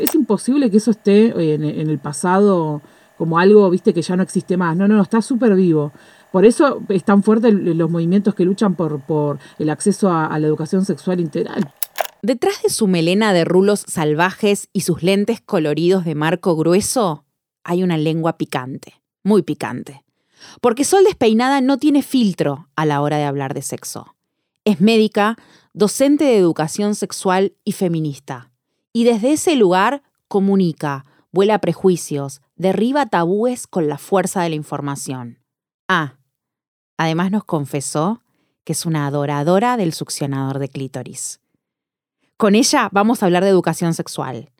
[0.00, 2.82] es imposible que eso esté en, en el pasado
[3.16, 4.76] como algo, viste, que ya no existe más.
[4.76, 5.92] No, no, está súper vivo.
[6.30, 10.84] Por eso es tan fuerte los movimientos que luchan por, el acceso a la educación
[10.84, 11.72] sexual integral.
[12.22, 17.24] Detrás de su melena de rulos salvajes y sus lentes coloridos de marco grueso,
[17.62, 20.04] hay una lengua picante, muy picante.
[20.60, 24.16] Porque Sol Despeinada no tiene filtro a la hora de hablar de sexo.
[24.64, 25.36] Es médica,
[25.72, 28.50] docente de educación sexual y feminista.
[28.92, 35.38] Y desde ese lugar comunica, vuela prejuicios, derriba tabúes con la fuerza de la información.
[35.88, 36.18] Ah,
[36.96, 38.22] además nos confesó
[38.64, 41.40] que es una adoradora del succionador de clítoris.
[42.36, 44.50] Con ella vamos a hablar de educación sexual,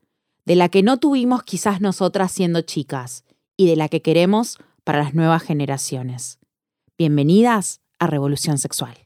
[0.45, 3.25] de la que no tuvimos quizás nosotras siendo chicas
[3.57, 6.39] y de la que queremos para las nuevas generaciones.
[6.97, 8.97] Bienvenidas a Revolución Sexual.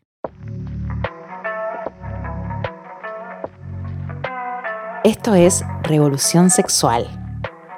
[5.04, 7.08] Esto es Revolución Sexual,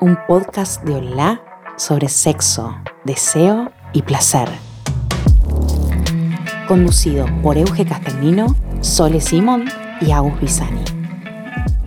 [0.03, 1.41] un podcast de Olá
[1.79, 4.47] sobre sexo, deseo y placer.
[6.69, 9.65] Conducido por Euge Castellino, Sole Simón
[10.03, 10.85] y Agus Bisani.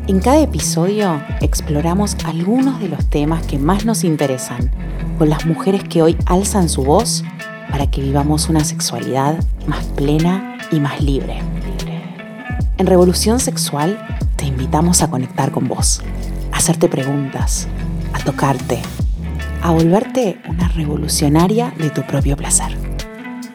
[0.07, 4.71] En cada episodio exploramos algunos de los temas que más nos interesan
[5.19, 7.23] con las mujeres que hoy alzan su voz
[7.69, 11.43] para que vivamos una sexualidad más plena y más libre.
[12.79, 14.16] En Revolución Sexual
[14.47, 16.01] invitamos a conectar con vos,
[16.51, 17.67] a hacerte preguntas,
[18.13, 18.81] a tocarte,
[19.61, 22.77] a volverte una revolucionaria de tu propio placer.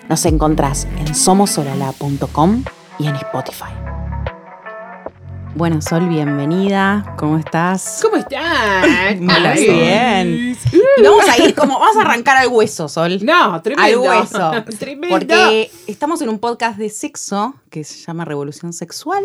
[0.09, 2.65] Nos encontrás en somosolala.com
[2.99, 3.92] y en Spotify.
[5.55, 7.15] Bueno, Sol, bienvenida.
[7.19, 8.01] ¿Cómo estás?
[8.01, 8.85] ¿Cómo estás?
[9.21, 10.57] Hola, bien.
[10.73, 13.19] Y vamos a ir como, vamos a arrancar al hueso, Sol.
[13.23, 14.11] No, tremendo.
[14.11, 14.51] Al hueso.
[14.79, 15.15] tremendo.
[15.15, 19.23] Porque estamos en un podcast de sexo que se llama Revolución Sexual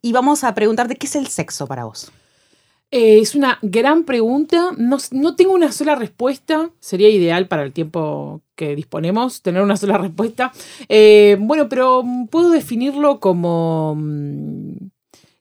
[0.00, 2.12] y vamos a preguntarte qué es el sexo para vos.
[2.92, 4.70] Eh, es una gran pregunta.
[4.78, 6.70] No, no tengo una sola respuesta.
[6.78, 10.52] Sería ideal para el tiempo que disponemos tener una sola respuesta.
[10.88, 14.93] Eh, bueno, pero puedo definirlo como mm,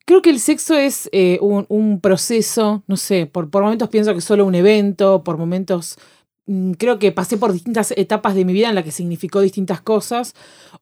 [0.05, 4.19] Creo que el sexo es eh, un, proceso, no sé, por, por momentos pienso que
[4.19, 5.97] es solo un evento, por momentos
[6.45, 9.81] mm, creo que pasé por distintas etapas de mi vida en las que significó distintas
[9.81, 10.33] cosas.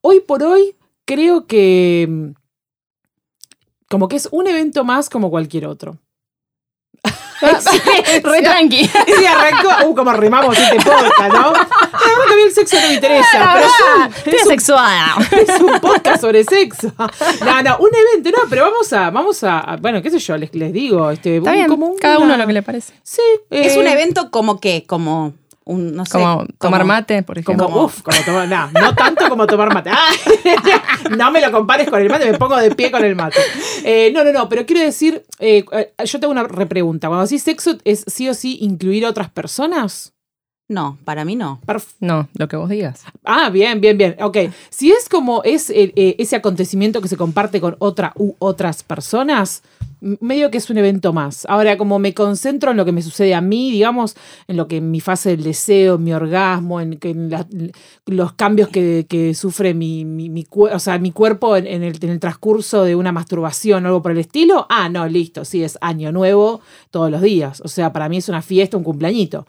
[0.01, 2.31] Hoy por hoy creo que mm,
[3.89, 5.99] como que es un evento más como cualquier otro.
[8.23, 8.81] re tranqui.
[8.81, 11.51] Y arrancó, uh, como rimamos este podcast, ¿no?
[11.51, 13.55] La que a mí el sexo no me interesa.
[14.23, 15.27] pero es, un, sexual.
[15.31, 16.93] es un podcast sobre sexo.
[17.43, 20.53] No, no, un evento, no, pero vamos a, vamos a, bueno, qué sé yo, les,
[20.53, 22.93] les digo, este, Está bien, como cada uno lo que le parece.
[23.03, 23.21] Sí.
[23.49, 25.33] es un eh, evento como que, como
[25.65, 27.67] no sé, como tomar mate, por ejemplo.
[27.67, 29.91] Como, uf, como tomar, no, no tanto como tomar mate.
[31.17, 33.39] no me lo compares con el mate, me pongo de pie con el mate.
[33.83, 37.07] Eh, no, no, no, pero quiero decir, eh, eh, yo tengo una repregunta.
[37.07, 40.13] Cuando decís sexo, ¿es sí o sí incluir a otras personas?
[40.71, 41.59] No, para mí no.
[41.99, 43.03] no, lo que vos digas.
[43.25, 44.15] Ah, bien, bien, bien.
[44.21, 44.37] Ok.
[44.69, 49.63] Si es como es ese acontecimiento que se comparte con otra u otras personas,
[49.99, 51.45] medio que es un evento más.
[51.49, 54.15] Ahora, como me concentro en lo que me sucede a mí, digamos,
[54.47, 56.97] en lo que en mi fase del deseo, mi orgasmo, en,
[58.05, 62.85] los cambios que, sufre mi, mi, o sea, mi cuerpo en, el, en, el, transcurso
[62.85, 66.61] de una masturbación o algo por el estilo, ah, no, listo, sí, es año nuevo
[66.91, 67.59] todos los días.
[67.59, 69.45] O sea, para mí es una fiesta, un cumpleañito.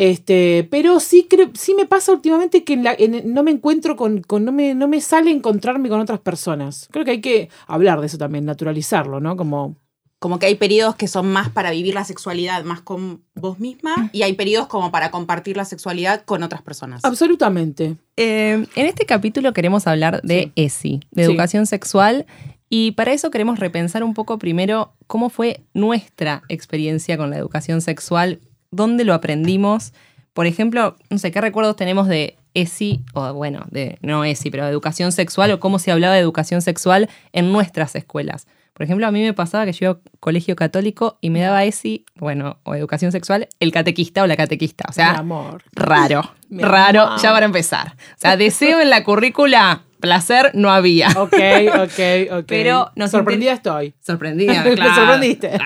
[0.00, 4.72] Este, pero sí, creo, sí me pasa últimamente que no me encuentro con, no, me,
[4.76, 6.88] no me sale encontrarme con otras personas.
[6.92, 9.36] Creo que hay que hablar de eso también, naturalizarlo, ¿no?
[9.36, 9.74] Como
[10.20, 14.10] como que hay periodos que son más para vivir la sexualidad más con vos misma
[14.12, 17.04] y hay periodos como para compartir la sexualidad con otras personas.
[17.04, 17.96] Absolutamente.
[18.16, 22.26] Eh, en este capítulo queremos hablar de ESI, de educación sexual,
[22.70, 27.80] y para eso queremos repensar un poco primero cómo fue nuestra experiencia con la educación
[27.80, 28.40] sexual,
[28.70, 29.92] dónde lo aprendimos.
[30.32, 34.64] Por ejemplo, no sé, ¿qué recuerdos tenemos de ESI, o bueno, de no ESI, pero
[34.64, 38.46] de educación sexual, o cómo se hablaba de educación sexual en nuestras escuelas?
[38.78, 41.64] Por ejemplo, a mí me pasaba que yo iba a colegio católico y me daba
[41.64, 44.84] ese, bueno, o educación sexual, el catequista o la catequista.
[44.88, 45.64] O sea, amor.
[45.72, 47.96] raro, raro, ya para empezar.
[48.16, 51.08] O sea, deseo en la currícula, placer no había.
[51.18, 52.44] Ok, ok, ok.
[52.46, 53.94] Pero nos sorprendida estoy.
[54.00, 54.90] Sorprendida, claro.
[54.90, 55.58] Me sorprendiste.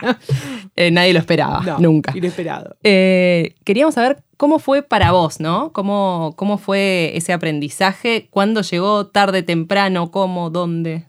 [0.77, 2.17] Eh, nadie lo esperaba, no, nunca.
[2.17, 2.77] Inesperado.
[2.83, 5.73] Eh, queríamos saber cómo fue para vos, ¿no?
[5.73, 8.29] ¿Cómo, ¿Cómo fue ese aprendizaje?
[8.31, 9.07] ¿Cuándo llegó?
[9.07, 10.11] ¿Tarde, temprano?
[10.11, 10.51] ¿Cómo?
[10.51, 11.07] ¿Dónde?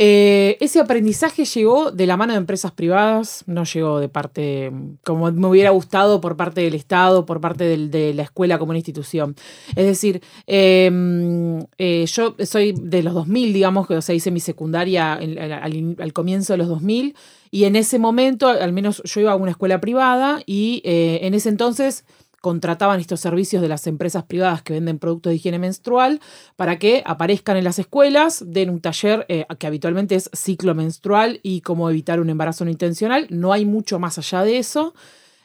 [0.00, 4.70] Eh, ese aprendizaje llegó de la mano de empresas privadas, no llegó de parte,
[5.02, 8.78] como me hubiera gustado, por parte del Estado, por parte de la escuela como una
[8.78, 9.34] institución.
[9.74, 14.38] Es decir, em, eh, yo soy de los 2000, digamos, que o sea, hice mi
[14.38, 17.16] secundaria al, comienzo de los 2000,
[17.50, 21.34] y en ese momento, al menos yo iba a una escuela privada, y eh, en
[21.34, 22.04] ese entonces
[22.40, 26.20] contrataban estos servicios de las empresas privadas que venden productos de higiene menstrual
[26.56, 31.40] para que aparezcan en las escuelas, den un taller eh, que habitualmente es ciclo menstrual
[31.42, 33.26] y cómo evitar un embarazo no intencional.
[33.30, 34.94] No hay mucho más allá de eso.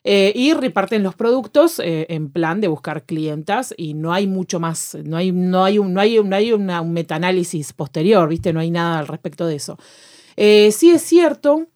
[0.06, 4.60] Eh, y reparten los productos eh, en plan de buscar clientas y no hay mucho
[4.60, 8.52] más, no hay, no hay, un, no hay, no hay un metaanálisis posterior, ¿viste?
[8.52, 9.78] No hay nada al respecto de eso.
[10.36, 11.68] sí es cierto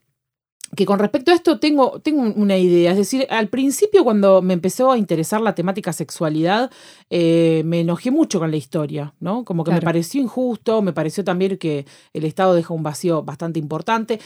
[0.75, 2.91] que con respecto a esto tengo, tengo una idea.
[2.91, 6.69] Es decir, al principio cuando me empezó a interesar la temática sexualidad,
[7.09, 9.45] eh, me enojé mucho con la historia, ¿no?
[9.45, 13.59] Como que me pareció injusto, me pareció también que el Estado deja un vacío bastante
[13.59, 14.19] importante.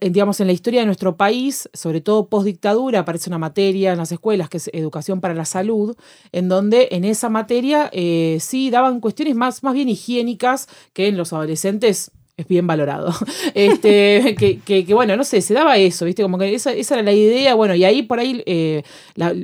[0.00, 3.98] digamos, en la historia de nuestro país, sobre todo post dictadura, aparece una materia en
[3.98, 5.96] las escuelas que es educación para la salud,
[6.32, 11.16] en donde en esa materia eh, sí daban cuestiones más, más bien higiénicas que en
[11.16, 13.12] los adolescentes es bien valorado.
[13.54, 16.22] Este, que, que, bueno, no sé, se daba eso, ¿viste?
[16.22, 18.82] Como que esa, esa era la idea, bueno, y ahí por ahí, eh,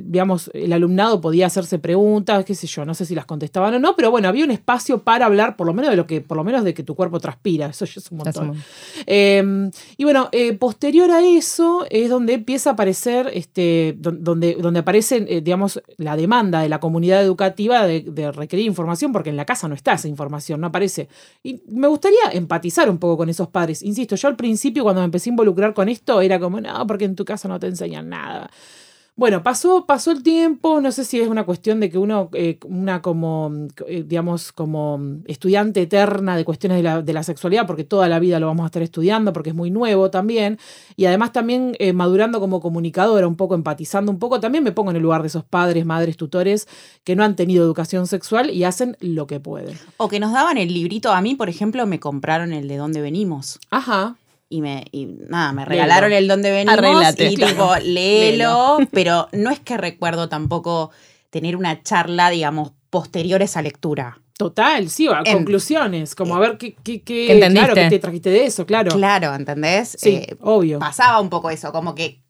[0.03, 3.79] digamos, el alumnado podía hacerse preguntas, qué sé yo, no sé si las contestaban o
[3.79, 6.37] no, pero bueno, había un espacio para hablar, por lo menos de lo que, por
[6.37, 8.55] lo menos de que tu cuerpo transpira, eso ya es un montón.
[9.05, 14.79] Em, y bueno, eh, posterior a eso es donde empieza a aparecer, este, donde, donde
[14.79, 19.37] aparece, eh, digamos, la demanda de la comunidad educativa de, de requerir información, porque en
[19.37, 21.07] la casa no está esa información, no aparece.
[21.41, 23.81] Y me gustaría empatizar un poco con esos padres.
[23.83, 27.05] Insisto, yo al principio cuando me empecé a involucrar con esto era como, no, porque
[27.05, 28.49] en tu casa no te enseñan nada.
[29.15, 32.57] Bueno, pasó, pasó el tiempo, no sé si es una cuestión de que uno, eh,
[32.65, 33.51] una como,
[33.85, 38.17] eh, digamos, como estudiante eterna de cuestiones de la, de la, sexualidad, porque toda la
[38.17, 40.57] vida lo vamos a estar estudiando, porque es muy nuevo también,
[40.95, 44.89] y además también eh, madurando como comunicadora, un poco empatizando un poco, también me pongo
[44.89, 46.67] en el lugar de esos padres, madres, tutores
[47.03, 49.77] que no han tenido educación sexual y hacen lo que pueden.
[49.97, 52.99] O que nos daban el librito, a mí, por ejemplo, me compraron el de dónde
[52.99, 53.59] venimos.
[53.69, 54.15] Ajá
[54.49, 59.59] y me y nada, me regalaron el donde venimos y tipo, léelo, pero no es
[59.59, 60.91] que recuerdo tampoco
[61.29, 64.19] tener una charla, digamos, posterior a esa lectura.
[64.37, 68.45] Total, sí, a conclusiones, como a ver qué, qué, qué claro, que te trajiste de
[68.45, 68.91] eso, claro.
[68.91, 69.95] Claro, ¿entendés?
[69.99, 70.79] Sí, eh, obvio.
[70.79, 72.21] Pasaba un poco eso, como que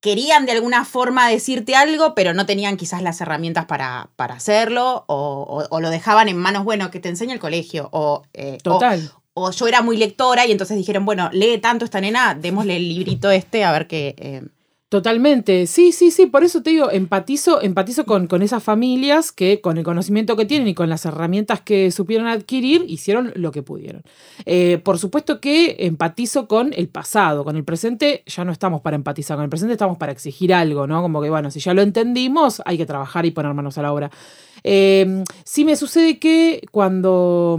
[0.00, 5.04] querían de alguna forma decirte algo, pero no tenían quizás las herramientas para, para hacerlo,
[5.06, 9.10] o, o, lo dejaban en manos, bueno, que te enseñe el colegio, o, eh, Total
[9.14, 12.88] o yo era muy lectora y entonces dijeron, bueno, lee tanto esta nena, démosle el
[12.88, 14.14] librito este a ver qué...
[14.18, 14.42] Eh".
[14.92, 19.62] Totalmente, sí, sí, sí, por eso te digo, empatizo, empatizo con, con esas familias que
[19.62, 23.62] con el conocimiento que tienen y con las herramientas que supieron adquirir, hicieron lo que
[23.62, 24.02] pudieron.
[24.44, 28.96] Eh, por supuesto que empatizo con el pasado, con el presente ya no estamos para
[28.96, 31.00] empatizar, con el presente estamos para exigir algo, ¿no?
[31.00, 33.94] Como que, bueno, si ya lo entendimos, hay que trabajar y poner manos a la
[33.94, 34.10] obra.
[34.62, 37.58] Eh, sí me sucede que cuando...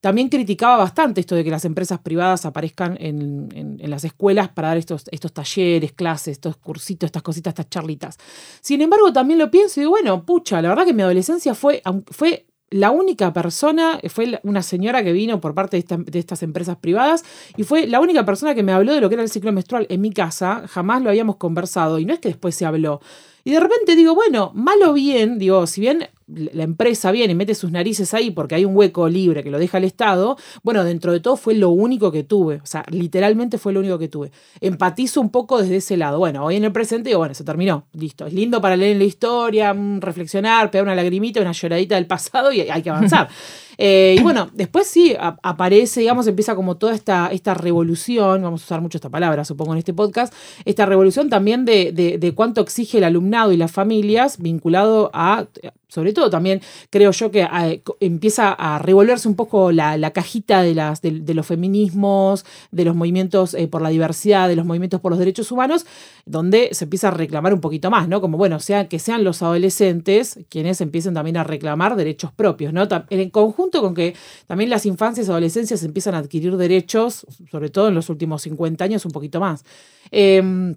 [0.00, 4.78] También criticaba bastante esto de que las empresas privadas aparezcan en, las escuelas para dar
[4.78, 8.16] estos, talleres, clases, estos cursitos, estas cositas, estas charlitas.
[8.62, 11.82] Sin embargo, también lo pienso y digo, bueno, pucha, la verdad que mi adolescencia fue,
[12.10, 16.76] fue la única persona, fue una señora que vino por parte de, de, estas empresas
[16.76, 17.24] privadas
[17.56, 19.86] y fue la única persona que me habló de lo que era el ciclo menstrual
[19.90, 23.00] en mi casa, jamás lo habíamos conversado y no es que después se habló.
[23.44, 27.36] Y de repente digo, bueno, mal o bien, digo, si bien la empresa viene y
[27.36, 30.84] mete sus narices ahí porque hay un hueco libre que lo deja el Estado, bueno,
[30.84, 34.08] dentro de todo fue lo único que tuve, o sea, literalmente fue lo único que
[34.08, 34.30] tuve.
[34.60, 36.18] Empatizo un poco desde ese lado.
[36.18, 38.26] Bueno, hoy en el presente digo, bueno, se terminó, listo.
[38.26, 42.52] Es lindo para leer la historia, mm, reflexionar, pegar una lagrimita, una lloradita del pasado
[42.52, 43.28] y hay que avanzar.
[43.82, 48.64] Eh, y bueno, después sí aparece, digamos, empieza como toda esta, esta revolución, vamos a
[48.64, 50.34] usar mucho esta palabra, supongo, en este podcast,
[50.66, 55.46] esta revolución también de, de cuánto exige el alumnado y las familias vinculado a
[55.90, 60.74] sobre todo también creo yo que eh, empieza a revolverse un poco la, cajita de,
[60.74, 65.10] las, de, los feminismos, de los movimientos eh, por la diversidad, de los movimientos por
[65.10, 65.84] los derechos humanos,
[66.24, 68.20] donde se empieza a reclamar un poquito más, ¿no?
[68.20, 72.86] Como, bueno, sea, que sean los adolescentes quienes empiecen también a reclamar derechos propios, ¿no?
[73.10, 74.14] En conjunto con que
[74.46, 78.84] también las infancias y adolescencias empiezan a adquirir derechos, sobre todo en los últimos 50
[78.84, 79.64] años, un poquito más.
[80.10, 80.74] Em,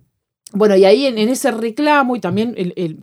[0.53, 2.55] bueno, y ahí en, ese reclamo y también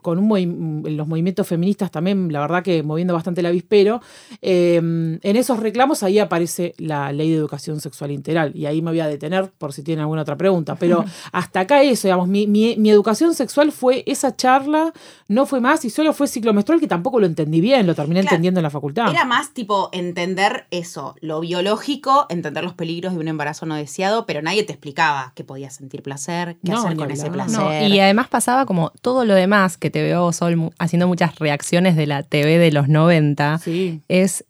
[0.02, 4.00] con un los movimientos feministas también, la verdad que moviendo bastante el avispero,
[4.40, 8.52] em, en esos reclamos ahí aparece la ley de educación sexual integral.
[8.54, 10.76] Y ahí me voy a detener por si tienen alguna otra pregunta.
[10.76, 14.92] Pero hasta acá eso, digamos, mi, mi, educación sexual fue esa charla,
[15.26, 18.21] no fue más y solo fue ciclo menstrual que tampoco lo entendí bien, lo terminé
[18.21, 19.11] entendiendo en la facultad.
[19.11, 24.26] Era más tipo entender eso, lo biológico, entender los peligros de un embarazo no deseado,
[24.26, 27.39] pero nadie te explicaba que podías sentir placer, qué hacer con ese placer
[27.88, 32.06] y además pasaba como todo lo demás que te veo Sol haciendo muchas reacciones de
[32.06, 33.61] la TV de los 90.
[34.09, 34.44] Es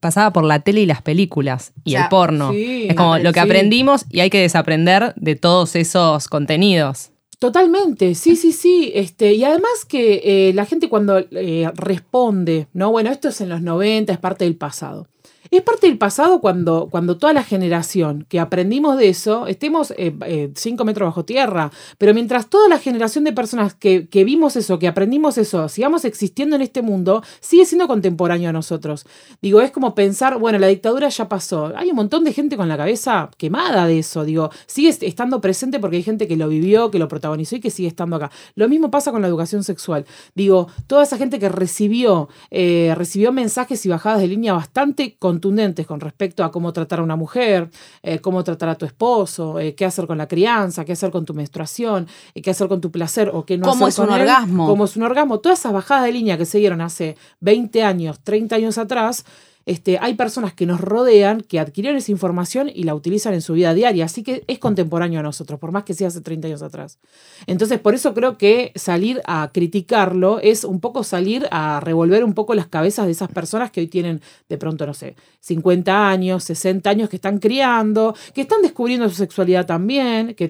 [0.00, 2.52] pasaba por la tele y las películas y el porno.
[2.54, 7.10] es como lo que aprendimos y hay que desaprender de todos esos contenidos.
[7.38, 8.92] Totalmente, sí, sí, sí.
[8.94, 12.92] Este, y además que eh, la gente cuando eh, responde, ¿no?
[12.92, 15.08] Bueno, esto es en los 90, es parte del pasado.
[15.52, 20.16] Es parte del pasado cuando, cuando toda la generación que aprendimos de eso estemos eh,
[20.24, 21.70] eh, cinco metros bajo tierra.
[21.98, 26.06] Pero mientras toda la generación de personas que, que, vimos eso, que aprendimos eso, sigamos
[26.06, 29.04] existiendo en este mundo, sigue siendo contemporáneo a nosotros.
[29.42, 31.70] Digo, es como pensar, bueno, la dictadura ya pasó.
[31.76, 34.24] Hay un montón de gente con la cabeza quemada de eso.
[34.24, 37.68] Digo, sigue estando presente porque hay gente que lo vivió, que lo protagonizó y que
[37.68, 38.30] sigue estando acá.
[38.54, 40.06] Lo mismo pasa con la educación sexual.
[40.34, 45.41] Digo, toda esa gente que recibió, eh, recibió mensajes y bajadas de línea bastante con
[45.86, 47.70] con respecto a cómo tratar a una mujer,
[48.02, 51.24] eh, cómo tratar a tu esposo, eh, qué hacer con la crianza, qué hacer con
[51.24, 54.66] tu menstruación, eh, qué hacer con tu placer o qué no ¿Cómo es un orgasmo?
[54.66, 55.40] Cómo es un orgasmo.
[55.40, 59.24] Todas esas bajadas de línea que se dieron hace 20 años, 30 años atrás,
[59.64, 63.52] este, hay personas que nos rodean, que adquirieron esa información y la utilizan en su
[63.52, 66.62] vida diaria, así que es contemporáneo a nosotros, por más que sea hace 30 años
[66.62, 66.98] atrás.
[67.46, 72.34] Entonces, por eso creo que salir a criticarlo es un poco salir a revolver un
[72.34, 76.44] poco las cabezas de esas personas que hoy tienen de pronto, no sé, 50 años,
[76.44, 80.48] 60 años, que están criando, que están descubriendo su sexualidad también, que,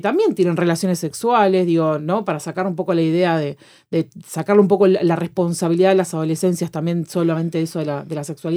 [0.00, 2.24] también tienen relaciones sexuales, digo, ¿no?
[2.24, 3.56] Para sacar un poco la idea de,
[3.90, 8.53] de sacarle un poco la responsabilidad de las adolescencias también solamente eso de la sexualidad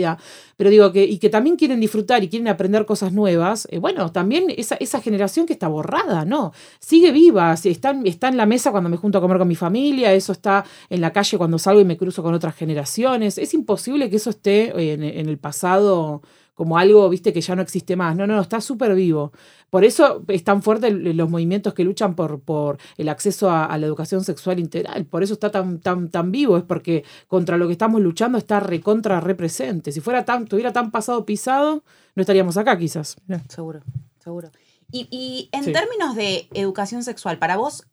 [0.55, 4.11] pero digo que, y que también quieren disfrutar y quieren aprender cosas nuevas, eh, bueno,
[4.11, 6.53] también esa, esa, generación que está borrada, ¿no?
[6.79, 10.13] Sigue viva, está, está en la mesa cuando me junto a comer con mi familia,
[10.13, 14.09] eso está en la calle cuando salgo y me cruzo con otras generaciones, es imposible
[14.09, 16.21] que eso esté en, en el pasado
[16.57, 18.15] como algo, viste, que ya no existe más.
[18.15, 19.31] No, no, está súper vivo.
[19.69, 23.85] Por eso es tan fuerte los movimientos que luchan por, por el acceso a, la
[23.85, 25.05] educación sexual integral.
[25.05, 28.59] Por eso está tan, tan, tan vivo, es porque contra lo que estamos luchando está
[28.59, 29.91] recontra represente.
[29.91, 31.83] Si fuera tan, tuviera tan pasado pisado,
[32.15, 33.17] no estaríamos acá quizás.
[33.49, 33.81] Seguro,
[34.17, 34.49] seguro.
[34.91, 37.85] Y, en términos de educación sexual, para vos,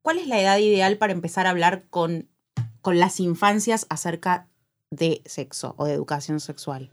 [0.00, 2.26] ¿cuál es la edad ideal para empezar a hablar con,
[2.80, 4.48] con las infancias acerca
[4.90, 6.90] de sexo o de educación sexual?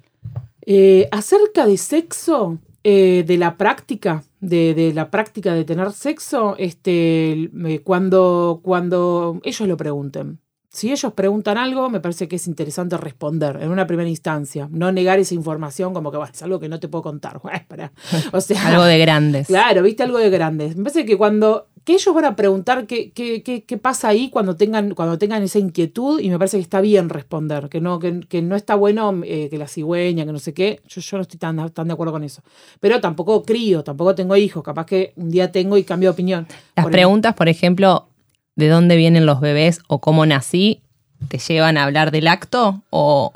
[0.66, 7.50] Eh, acerca de sexo, eh, de la práctica, de, la práctica de tener sexo, este,
[7.84, 10.40] cuando, cuando ellos lo pregunten.
[10.70, 14.68] Si ellos preguntan algo, me parece que es interesante responder en una primera instancia.
[14.70, 17.40] No negar esa información como que es algo que no te puedo contar.
[18.34, 19.48] O sea, algo de grandes.
[19.48, 20.76] Claro, viste algo de grandes.
[20.76, 24.32] Me parece que cuando que ellos van a preguntar qué, qué, qué, qué, pasa ahí
[24.32, 28.00] cuando tengan, cuando tengan esa inquietud y me parece que está bien responder, que no,
[28.00, 31.22] que, no está bueno eh, que la cigüeña, que no sé qué, yo, yo no
[31.22, 32.42] estoy tan, tan de acuerdo con eso.
[32.80, 36.48] Pero tampoco crío, tampoco tengo hijos, capaz que un día tengo y cambio de opinión.
[36.76, 38.08] Las preguntas, por ejemplo,
[38.56, 40.82] ¿de dónde vienen los bebés o cómo nací?
[41.28, 43.32] ¿Te llevan a hablar del acto o,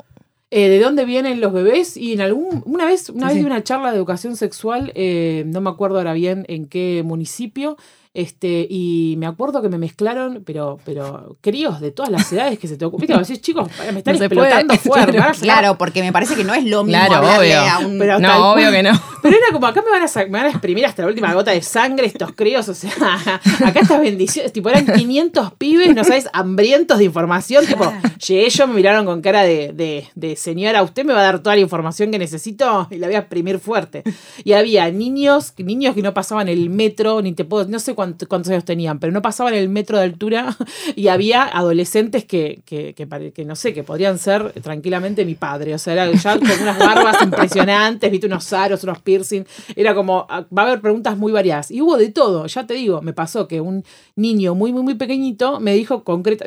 [0.50, 3.62] eh, de dónde vienen los bebés y en algún una vez una vez di una
[3.62, 7.76] charla de educación sexual eh, no me acuerdo ahora bien en qué municipio
[8.12, 12.66] este, y me acuerdo que me mezclaron, pero, pero críos de todas las edades que
[12.66, 13.06] se te ocupan.
[13.20, 15.18] Decís, chicos, me están explotando fuerte.
[15.40, 17.60] Claro, porque me parece que no es lo mismo claro, obvio.
[17.60, 17.98] a un...
[17.98, 18.90] Pero no, obvio que no.
[19.22, 21.52] Pero era como, acá me van, a, me van a exprimir hasta la última gota
[21.52, 22.68] de sangre estos críos.
[22.68, 22.90] O sea,
[23.64, 27.64] acá estas bendiciones, tipo, eran 500 pibes, no sabes, hambrientos de información.
[27.64, 27.92] Tipo,
[28.26, 31.42] llegué yo, me miraron con cara de, de, de señora, usted me va a dar
[31.42, 34.02] toda la información que necesito y la voy a exprimir fuerte.
[34.42, 37.94] Y había niños, niños que no pasaban el metro, ni te puedo, no sé
[38.28, 40.56] cuántos años tenían, pero no pasaban el metro de altura
[40.96, 45.74] y había adolescentes que, que, que, no sé, que podrían ser tranquilamente mi padre.
[45.74, 49.44] O sea, era ya con unas barbas impresionantes, viste unos aros, unos piercing.
[49.76, 51.70] Era como, ah, va a haber preguntas muy variadas.
[51.70, 53.84] Y hubo de todo, ya te digo, me pasó que un
[54.16, 56.46] niño muy, muy, muy pequeñito me dijo concreta,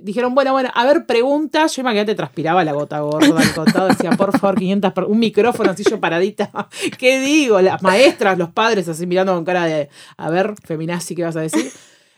[0.00, 1.74] dijeron, bueno, bueno, a ver, preguntas.
[1.76, 5.84] Yo imagínate, transpiraba la gota gorda al contado, decía, por favor, 500, un micrófono así
[5.88, 6.50] yo paradita.
[6.98, 7.60] ¿Qué digo?
[7.60, 11.40] Las maestras, los padres así mirando con cara de, a ver, feminazi, ¿qué vas a
[11.40, 11.70] decir?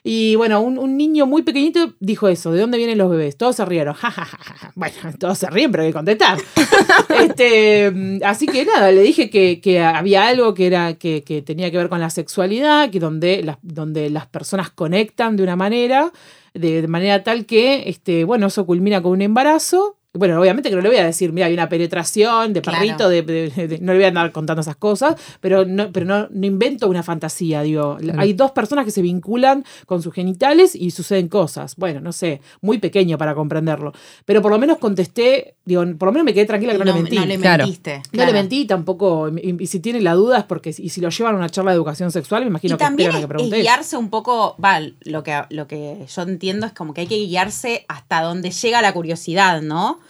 [0.09, 3.37] Y bueno, un, un niño muy pequeñito dijo eso, ¿de dónde vienen los bebés?
[3.37, 3.93] Todos se rieron.
[3.93, 4.73] Ja, ja, ja, ja, ja.
[4.77, 6.39] Bueno, todos se ríen, pero hay que contestar.
[7.21, 11.43] Este, mm, así que nada, le dije que, que había algo que, era, que, que
[11.43, 15.57] tenía que ver con la sexualidad, que donde las, donde las personas conectan de una
[15.57, 16.13] manera,
[16.55, 19.97] de, de manera tal que, este, bueno, eso culmina con un embarazo.
[20.17, 22.79] Bueno, obviamente que no le voy a decir, mira, hay una penetración de Claro.
[22.79, 26.07] perrito, de, de- de- no le voy a andar contando esas cosas, pero no, pero
[26.07, 27.99] no, no invento una fantasía, digo.
[28.19, 31.77] Hay dos personas que se vinculan con sus genitales y suceden cosas.
[31.77, 33.93] Bueno, no sé, muy pequeño para comprenderlo.
[34.25, 36.93] Pero por lo menos contesté, digo, por lo menos me quedé tranquila que no, le
[36.95, 37.17] mentí.
[37.17, 37.65] No le Claro.
[37.65, 37.97] mentiste.
[37.97, 38.33] No claro.
[38.33, 39.29] le mentí tampoco.
[39.29, 40.71] Y, y si tiene la duda es porque.
[40.77, 43.11] Y si lo llevan a una charla de educación sexual, me imagino Y que también
[43.11, 43.61] es, que es preguntes.
[43.63, 47.17] guiarse un poco, va, lo que, lo que yo entiendo es como que hay que
[47.19, 50.01] guiarse hasta donde llega la curiosidad, ¿no?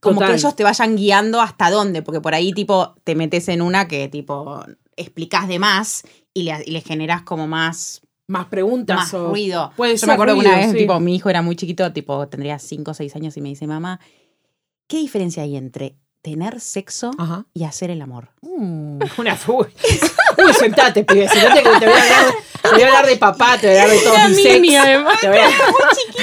[0.00, 0.28] Como Total.
[0.34, 3.88] que ellos te vayan guiando hasta dónde, porque por ahí tipo te metes en una
[3.88, 4.62] que tipo
[4.96, 6.02] explicás de más
[6.34, 8.96] y le, y le generás como más, Más preguntas.
[8.96, 9.72] más o- ruido.
[9.76, 10.78] Puede yo ser me acuerdo que una ruido, vez sí.
[10.78, 13.66] tipo mi hijo era muy chiquito, tipo tendría 5 o 6 años y me dice,
[13.66, 13.98] mamá,
[14.86, 17.46] ¿qué diferencia hay entre tener sexo Ajá.
[17.54, 18.30] y hacer el amor?
[18.42, 19.38] Mm, una.
[19.48, 19.66] Uy,
[20.38, 21.28] Uy, sentate, pibe.
[21.28, 22.34] Sentate que te voy a hablar.
[22.62, 24.84] Te voy a hablar de papá, te voy a hablar de todo mi mini, sex.
[24.84, 25.20] además.
[25.20, 26.15] Te voy a- ¡Muy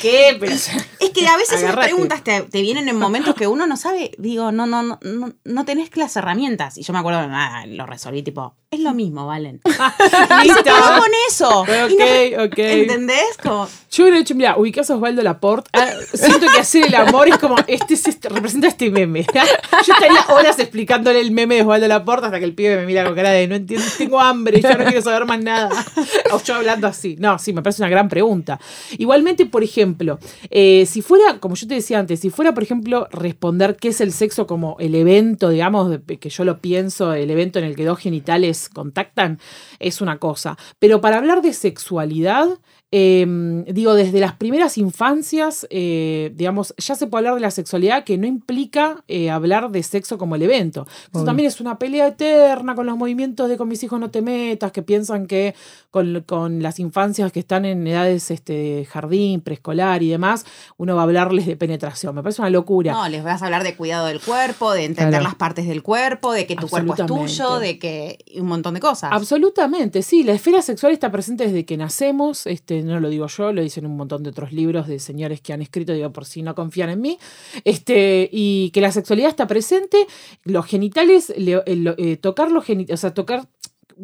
[0.00, 0.36] ¿Qué?
[0.38, 1.88] Pero- Es que a veces esas Agarrate.
[1.88, 5.32] preguntas te, te vienen en momentos que uno no sabe, digo, no, no, no, no,
[5.44, 6.76] no tenés las herramientas.
[6.78, 9.60] Y yo me acuerdo, nada, lo resolví, tipo, es lo mismo, Valen.
[10.44, 11.64] Y se quedó con eso.
[11.88, 12.04] Y no-
[12.44, 12.58] Ok, ok.
[12.58, 13.36] ¿Entendés?
[13.42, 15.68] Como, Yo hubiera dicho, mira, ubicás a Osvaldo Laporte.
[15.72, 19.26] ah, siento que hacer el amor es como, este, es este representa este meme.
[19.86, 23.04] Yo estaría horas explicándole el meme de Osvaldo Laporte hasta que el pibe me mira
[23.04, 25.70] con cara de no entiendo, tengo hambre, ya no quiero saber más nada.
[26.32, 27.16] O yo hablando así.
[27.18, 28.60] No, sí, me parece una gran pregunta.
[28.98, 30.18] Igualmente, por ejemplo,
[30.50, 34.00] eh, si fuera, como yo te decía antes, si fuera, por ejemplo, responder qué es
[34.00, 37.84] el sexo como el evento, digamos, que yo lo pienso, el evento en el que
[37.84, 39.38] dos genitales contactan,
[39.78, 40.56] es una cosa.
[40.78, 42.48] Pero para hablar de sexualidad,
[42.92, 43.24] eh,
[43.68, 48.18] digo, desde las primeras infancias, eh, digamos, ya se puede hablar de la sexualidad que
[48.18, 50.88] no implica eh, hablar de sexo como el evento.
[51.14, 54.22] Eso también es una pelea eterna con los movimientos de con mis hijos no te
[54.22, 55.54] metas, que piensan que
[55.92, 60.44] con, con las infancias que están en edades este, de jardín, preescolar y demás,
[60.76, 62.14] uno va a hablarles de penetración.
[62.16, 62.92] Me parece una locura.
[62.92, 65.24] no, les vas a hablar de cuidado del cuerpo, de entender Claro.
[65.24, 68.80] las partes del cuerpo, de que tu cuerpo es tuyo, de que un montón de
[68.80, 69.10] cosas.
[69.12, 70.24] Absolutamente, sí.
[70.24, 72.46] La esfera sexual está presente desde que nacemos.
[72.46, 75.52] Este, no lo digo yo, lo dicen un montón de otros libros de señores que
[75.52, 77.18] han escrito, digo, por si no confían en mí.
[77.64, 80.06] Este, y que la sexualidad está presente.
[80.44, 83.48] Los genitales, le- eh, eh, tocar los genitales, o sea, tocar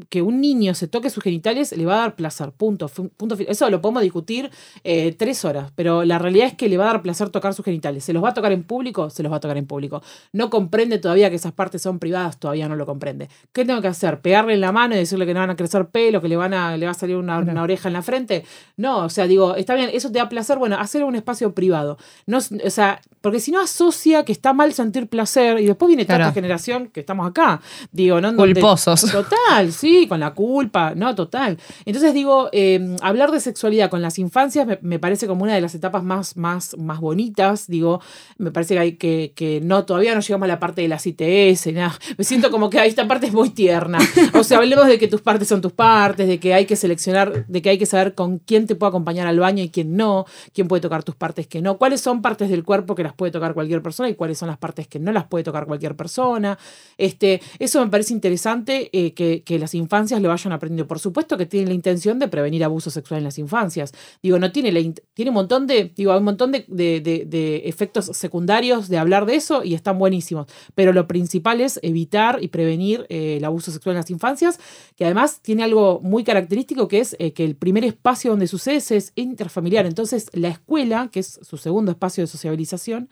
[0.09, 2.89] que un niño se toque sus genitales le va a dar placer, punto.
[2.89, 4.51] punto Eso lo podemos discutir
[4.85, 7.65] eh, tres horas, pero la realidad es que le va a dar placer tocar sus
[7.65, 8.05] genitales.
[8.05, 9.11] ¿Se los va a tocar en público?
[9.11, 10.03] Se los va a tocar en público.
[10.33, 13.29] No comprende todavía que esas partes son privadas, todavía no lo comprende.
[13.53, 14.21] ¿Qué tengo que hacer?
[14.21, 16.55] ¿Pegarle en la mano y decirle que no van a crecer pelo, que le, van
[16.55, 18.45] a, le va a salir una, una oreja en la frente?
[18.77, 21.55] No, o sea, digo, está bien, eso te da placer, bueno, hacerlo en un espacio
[21.55, 21.99] privado.
[22.27, 26.05] No, o sea, porque si no asocia que está mal sentir placer y después viene
[26.05, 26.29] toda Claro.
[26.29, 27.61] esta generación que estamos acá.
[27.91, 28.33] Digo, ¿no?
[28.33, 29.01] Donde- Culposos.
[29.13, 31.59] Total, sí, con la culpa, no, total.
[31.85, 35.61] Entonces digo, eh, hablar de sexualidad con las infancias me, me parece como una de
[35.61, 37.67] las etapas más, más, más bonitas.
[37.67, 38.01] Digo,
[38.39, 41.05] me parece que hay que, que no, todavía no llegamos a la parte de las
[41.07, 41.99] ITS, nada.
[42.17, 43.99] Me siento como que esta parte es muy tierna.
[44.35, 47.45] O sea, hablemos de que tus partes son tus partes, de que hay que seleccionar,
[47.47, 50.27] de que hay que saber con quién te puede acompañar al baño y quién no,
[50.55, 53.33] quién puede tocar tus partes que no, cuáles son partes del cuerpo que las puede
[53.33, 56.59] tocar cualquier persona y cuáles son las partes que no las puede tocar cualquier persona.
[56.99, 60.87] Este, eso me parece interesante eh, que, que las infancias lo vayan aprendiendo.
[60.87, 63.93] Por supuesto que tienen la intención de prevenir abuso sexual en las infancias.
[64.23, 64.81] Digo, no tiene la
[65.15, 69.27] tiene un montón de, digo, un montón de, de- de- de efectos secundarios de hablar
[69.27, 70.47] de eso y están buenísimos.
[70.75, 74.59] Pero lo principal es evitar y prevenir eh, el abuso sexual en las infancias,
[74.97, 78.77] que además tiene algo muy característico que es eh, que el primer espacio donde sucede
[78.77, 79.87] es interfamiliar.
[79.87, 83.06] Entonces, la escuela, que es su segundo espacio de sociabilización,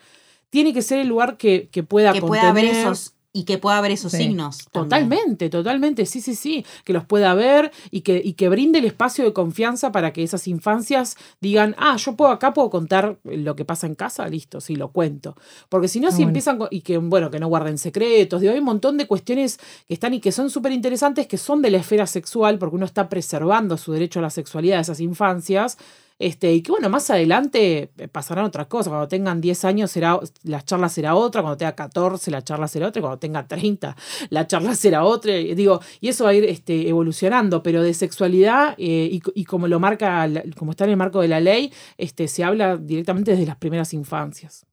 [0.50, 3.78] tiene que ser el lugar que, que pueda que pueda haber esos y que pueda
[3.78, 4.18] haber esos Sí.
[4.18, 4.58] signos.
[4.70, 4.88] también.
[5.08, 8.84] Totalmente, totalmente, sí, sí, sí, que los pueda ver y que, y que brinde el
[8.84, 13.56] espacio de confianza para que esas infancias digan, ah, yo puedo acá puedo contar lo
[13.56, 15.34] que pasa en casa, listo, sí, lo cuento.
[15.68, 16.28] Porque si no, Está si bueno.
[16.30, 19.94] empiezan, y que, bueno, que no guarden secretos, digo, hay un montón de cuestiones que
[19.94, 23.08] están y que son súper interesantes, que son de la esfera sexual, porque uno está
[23.08, 25.76] preservando su derecho a la sexualidad de esas infancias.
[26.18, 28.88] Este, y que bueno, más adelante eh, pasarán otras cosas.
[28.88, 31.42] Cuando tengan 10 años, será, la charla será otra.
[31.42, 33.00] Cuando tenga 14, la charla será otra.
[33.00, 33.96] y Cuando tenga 30,
[34.30, 35.36] la charla será otra.
[35.36, 37.62] Y digo, y eso va a ir este, evolucionando.
[37.64, 41.28] Pero de sexualidad, eh, y, y como lo marca, como está en el marco de
[41.28, 44.66] la ley, este, se habla directamente desde las primeras infancias.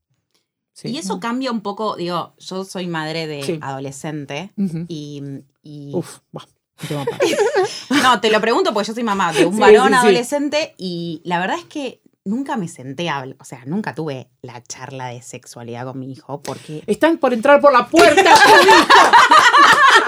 [0.74, 0.90] Sí.
[0.90, 3.60] Y eso cambia un poco, digo, yo soy madre de Sí.
[3.62, 4.52] adolescente
[4.88, 6.20] y Uf,
[8.04, 11.22] no, te lo pregunto porque yo soy mamá de un Sí, varón sí, adolescente y
[11.26, 15.08] la verdad es que nunca me senté a hablar, o sea, nunca tuve la charla
[15.08, 16.84] de sexualidad con mi hijo porque...
[16.88, 18.22] Están por entrar por la puerta.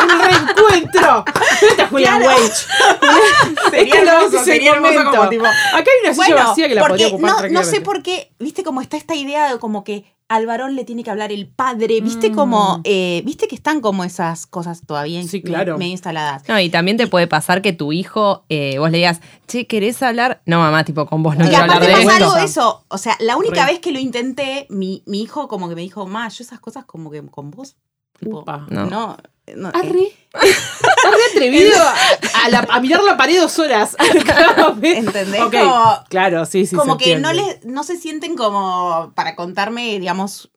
[0.03, 1.25] Un reencuentro.
[1.61, 2.37] Vete a Julian Claro.
[2.37, 3.69] Wage.
[3.71, 7.51] Sería hermoso, sería hermoso como tipo- Acá hay una silla vacía que la podría ocupar
[7.51, 10.75] no, no sé por qué, viste como está esta idea de como que al varón
[10.75, 12.35] le tiene que hablar el padre, viste Mm.
[12.35, 15.77] como, eh, viste que están como esas cosas todavía Sí, me- claro.
[15.77, 16.43] medio instaladas.
[16.47, 20.01] No, y también te puede pasar que tu hijo, eh, vos le digas, che, ¿querés
[20.01, 20.41] hablar?
[20.45, 22.25] No, mamá, tipo, con vos no y quiero hablar aparte de pasa esto.
[22.25, 23.73] algo de eso, o sea, la única Re.
[23.73, 26.85] vez que lo intenté, mi, mi hijo como que me dijo, ma, yo esas cosas
[26.85, 27.75] como que con vos,
[28.19, 28.65] tipo, Upa.
[28.69, 29.17] no, No.
[29.55, 30.07] No, eh, Arre.
[30.43, 31.71] Estás re atrevido
[32.43, 33.95] a, la- a mirar la pared dos horas.
[34.81, 35.41] ¿Entendés?
[35.41, 36.75] Como- Claro, sí, sí.
[36.75, 40.51] como se que no les, no se sienten como para contarme, digamos,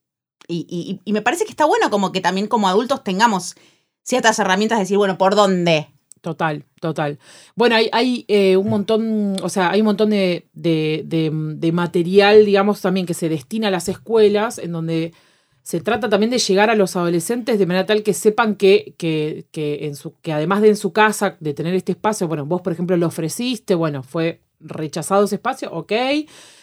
[0.49, 3.57] y, y- y me parece que está bueno como que también como adultos tengamos
[4.03, 5.89] ciertas herramientas de decir, bueno, ¿por dónde?
[6.21, 7.19] Total, total.
[7.55, 11.73] Bueno, hay, hay eh, un montón, o sea, hay un montón de, de- de- de
[11.73, 15.13] material, digamos, también que se destina a las escuelas, en donde
[15.67, 19.47] se trata también de llegar a los adolescentes de manera tal que sepan que, que,
[19.51, 22.63] que, en su, que además de en su casa, de tener este espacio, bueno, vos,
[22.63, 25.93] por ejemplo, lo ofreciste, bueno, fue rechazado ese espacio, ok,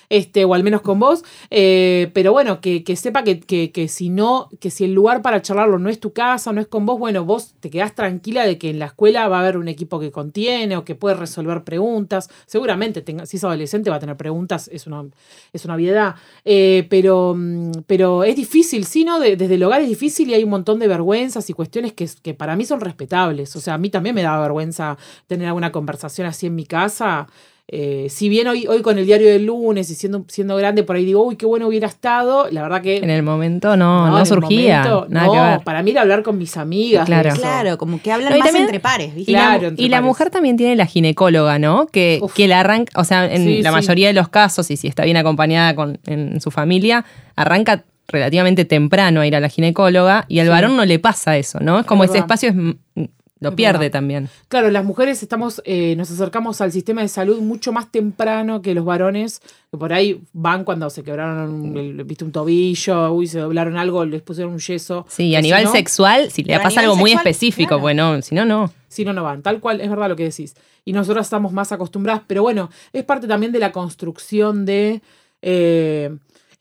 [0.10, 3.88] este, o al menos con vos, eh, pero bueno, que, que sepa que, que, que
[3.88, 6.86] si no, que si el lugar para charlarlo no es tu casa, no es con
[6.86, 9.67] vos, bueno, vos te quedás tranquila de que en la escuela va a haber un
[9.69, 12.29] equipo que contiene o que puede resolver preguntas.
[12.45, 15.03] Seguramente, tenga, si es adolescente, va a tener preguntas, es una,
[15.51, 16.15] es una obviedad.
[16.45, 19.19] Eh, pero, mm, pero es difícil, sí, ¿no?
[19.19, 22.08] De- desde el hogar es difícil y hay un montón de vergüenzas y cuestiones que,
[22.21, 23.56] que para mí son respetables.
[23.56, 27.27] O sea, a mí también me da vergüenza tener alguna conversación así en mi casa.
[27.69, 30.97] Eh, si bien hoy, hoy con el diario del lunes y siendo, siendo grande, por
[30.97, 32.97] ahí digo, uy, qué bueno hubiera estado, la verdad que...
[32.97, 34.80] En el momento no, no, en el surgía.
[34.84, 35.60] momento, nada no, que ver.
[35.63, 37.06] para mí era hablar con mis amigas.
[37.06, 37.32] Claro.
[37.34, 39.32] Claro, como que hablan No, y más también- entre pares, ¿viste?
[39.32, 40.06] Y, Claro, la, entre y la pares.
[40.08, 41.88] mujer también tiene la ginecóloga, ¿no?
[41.88, 42.34] Que, Uf.
[42.34, 43.76] que la arranca, o sea, en Sí, la sí.
[43.76, 47.06] mayoría de los casos, y si está bien acompañada con, en su familia,
[47.38, 50.49] arranca relativamente temprano a ir a la ginecóloga y al Sí.
[50.52, 51.80] varón no le pasa eso, ¿no?
[51.80, 53.08] Es como Es ese espacio es,
[53.43, 53.91] lo Es pierde verdad.
[53.91, 54.29] también.
[54.47, 58.73] Claro, las mujeres estamos, eh, nos acercamos al sistema de salud mucho más temprano que
[58.73, 63.27] los varones, que por ahí van cuando se quebraron un, el- viste, un tobillo, uy,
[63.27, 65.06] se doblaron algo, les pusieron un yeso.
[65.10, 67.82] Sí, y a si nivel no- sexual, si le pasa algo muy sexual, específico, claro.
[67.82, 68.71] bueno, si no, no.
[68.88, 69.41] Si no, no van.
[69.41, 70.56] Tal cual, es verdad lo que decís.
[70.86, 75.01] Y nosotros estamos más acostumbradas, pero bueno, es parte también de la construcción de.
[75.41, 76.15] eh,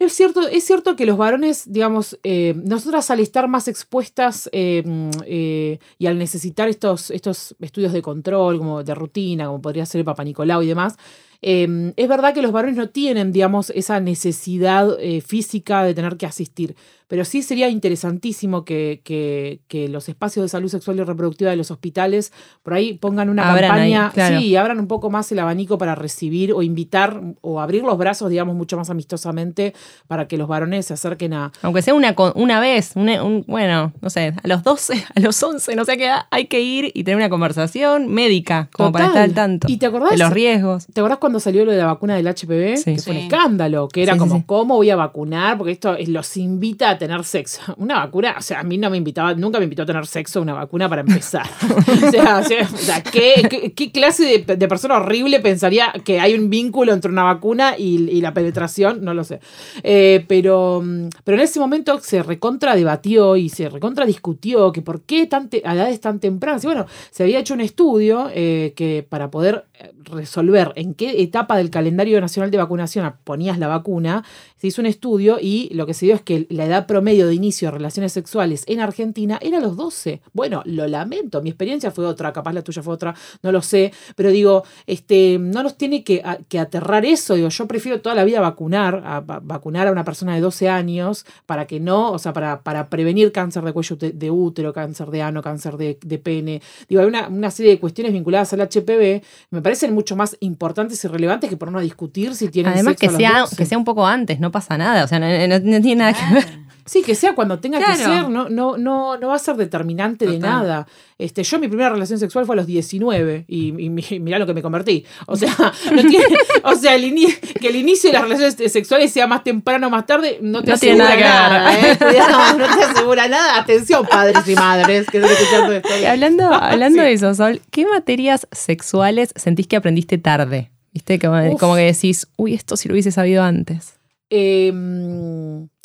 [0.06, 4.82] es cierto, es cierto que los varones, digamos, eh, nosotras al estar más expuestas eh,
[4.84, 9.86] mm, eh, y al necesitar estos, estos estudios de control, como de rutina, como podría
[9.86, 10.96] ser el Papa Nicolau y demás,
[11.42, 16.16] eh, es verdad que los varones no tienen, digamos, esa necesidad eh, física de tener
[16.16, 16.74] que asistir.
[17.08, 21.56] Pero sí sería interesantísimo que, que- que los espacios de salud sexual y reproductiva de
[21.58, 24.38] los hospitales por ahí pongan una Abran campaña, ahí, claro.
[24.40, 28.30] sí, abran un poco más el abanico para recibir o invitar o abrir los brazos,
[28.30, 29.74] digamos, mucho más amistosamente
[30.06, 33.92] para que los varones se acerquen a, Aunque sea una, una vez, una- un- bueno,
[34.00, 37.04] no sé, a los 12, a los 11, no sé qué, hay que ir y
[37.04, 39.66] tener una conversación médica, como para estar al tanto.
[39.70, 40.12] ¿Y te acordás?
[40.12, 40.86] De los riesgos.
[40.86, 42.76] ¿Te acordás cuando salió lo de la vacuna del HPV?
[42.76, 42.94] Sí.
[42.96, 44.42] Que fue un escándalo, que era como, sí.
[44.46, 45.56] ¿cómo voy a vacunar?
[45.58, 47.60] Porque esto es- los invita a tener sexo.
[47.78, 50.40] Una vacuna, o sea, a mí no me invitaba, nunca me invitó a tener sexo
[50.42, 51.46] una vacuna para empezar.
[52.06, 56.50] o sea, o ¿qué, qué, qué clase de, de persona horrible pensaría que hay un
[56.50, 59.04] vínculo entre una vacuna y, y la penetración?
[59.04, 59.40] No lo sé.
[59.82, 64.82] Eh, pero, mm, pero en ese momento se recontra debatió y se recontra discutió que
[64.82, 66.62] por qué tan te- a edades tan tempranas.
[66.64, 69.64] Y bueno, se había hecho un estudio eh, que para poder
[70.04, 74.24] resolver en qué etapa del calendario nacional de vacunación ponías la vacuna,
[74.62, 77.34] se hizo un estudio y lo que se dio es que la edad promedio de
[77.34, 80.20] inicio de relaciones sexuales en Argentina era los 12.
[80.32, 83.92] Bueno, lo lamento, mi experiencia fue otra, capaz la tuya fue otra, no lo sé,
[84.14, 88.14] pero digo, este, no nos tiene que, a- que aterrar eso, digo, yo prefiero toda
[88.14, 92.12] la vida vacunar, a, va- vacunar a una persona de 12 años para que no,
[92.12, 95.76] o sea, para, para prevenir cáncer de cuello de, de útero, cáncer de ano, cáncer
[95.76, 99.92] de, de pene, digo, hay una, una serie de cuestiones vinculadas al HPV, me parecen
[99.92, 103.10] mucho más importantes y relevantes que ponernos a discutir si tienen Además sexo que a
[103.10, 103.56] los sea, 12.
[103.56, 106.12] que sea un poco antes, no pasa nada, o sea, no, no- no tiene nada
[106.12, 106.62] que ver.
[106.84, 110.26] Sí, que sea cuando tenga que ser, no, no, no, no va a ser determinante
[110.26, 110.88] de nada.
[111.16, 114.46] Este, yo mi primera relación sexual fue a los 19 y, y mi- mirá lo
[114.46, 115.06] que me convertí.
[115.26, 115.54] O sea,
[115.94, 116.26] no tiene,
[116.64, 117.14] o sea el
[117.60, 120.70] que el inicio de las relaciones sexuales sea más temprano o más tarde, no te
[120.70, 121.78] No asegura tiene nada nada.
[121.78, 121.98] ¿eh?
[122.58, 123.60] No te asegura nada.
[123.60, 125.88] Atención, padres y madres que están escuchando esto.
[126.02, 127.04] Y hablando hablando Sí.
[127.06, 130.72] de eso, Sol, ¿qué materias sexuales sentís que aprendiste tarde?
[130.92, 131.20] ¿Viste?
[131.20, 133.94] Como que decís, uy, esto si lo hubiese sabido antes.
[134.34, 134.72] Eh,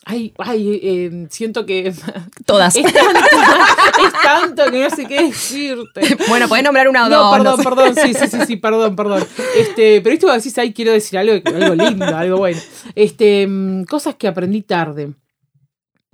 [0.09, 1.93] Ay, ay, eh, siento que.
[2.45, 2.77] Todas.
[2.77, 6.17] Es tanto, es tanto que no sé qué decirte.
[6.29, 7.35] bueno, podés nombrar una o No, dos.
[7.35, 7.63] perdón, no sé.
[7.63, 9.25] perdón, sí, sí, sí, sí, perdón, perdón.
[9.57, 12.57] Este, pero esto decís, ay, quiero decir algo, algo lindo, algo bueno.
[12.95, 15.11] Este, mm, cosas que aprendí tarde.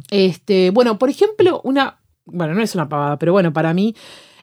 [0.09, 3.95] Este, bueno, por ejemplo, una, bueno, no es una pavada, pero bueno, para mí,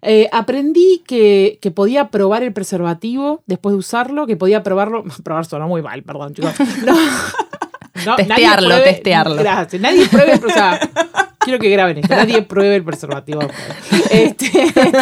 [0.03, 5.44] eh, aprendí que, que podía probar el preservativo después de usarlo, que podía probarlo, probar
[5.44, 6.53] sonó muy mal, perdón, chicos.
[6.87, 6.94] No,
[8.07, 9.37] no, nadie Testearlo, pruebe- testearlo.
[9.37, 10.81] Gracias, nadie pruebe, o sea,
[11.40, 13.40] quiero que graben esto, nadie pruebe el preservativo.
[14.11, 14.46] Este,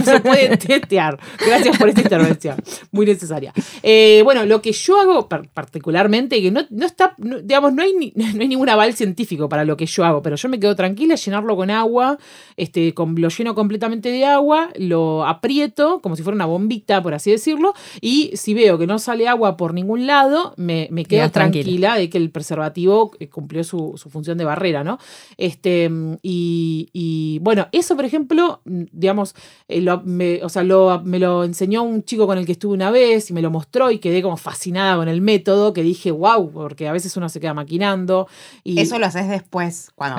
[0.05, 1.18] se puede testear.
[1.46, 2.57] Gracias por esta intervención,
[2.90, 3.53] muy necesaria.
[3.83, 7.83] Eh, bueno, lo que yo hago par- particularmente, que no, no está, no- digamos, no
[7.83, 10.61] hay, ni- no hay ningún aval científico para lo que yo hago, pero yo me
[10.61, 12.18] quedo tranquila, llenarlo con agua,
[12.57, 17.14] este, con, lo lleno completamente de agua, lo aprieto como si fuera una bombita, por
[17.14, 21.31] así decirlo, y si veo que no sale agua por ningún lado, me, me quedo
[21.31, 21.62] tranquila.
[21.64, 24.98] tranquila de que el preservativo eh, cumplió su, su función de barrera, ¿no?
[25.37, 29.35] Este, mm, y, y, bueno, eso, por ejemplo, mm, digamos,
[29.67, 32.75] eh, lo- me, o sea, lo- me lo enseñó un chico con el que estuve
[32.75, 36.11] una vez y me lo mostró y quedé como fascinada con el método, que dije,
[36.11, 38.29] wow, porque a veces uno se queda maquinando.
[38.62, 40.17] Y, Eso lo haces después, cuando,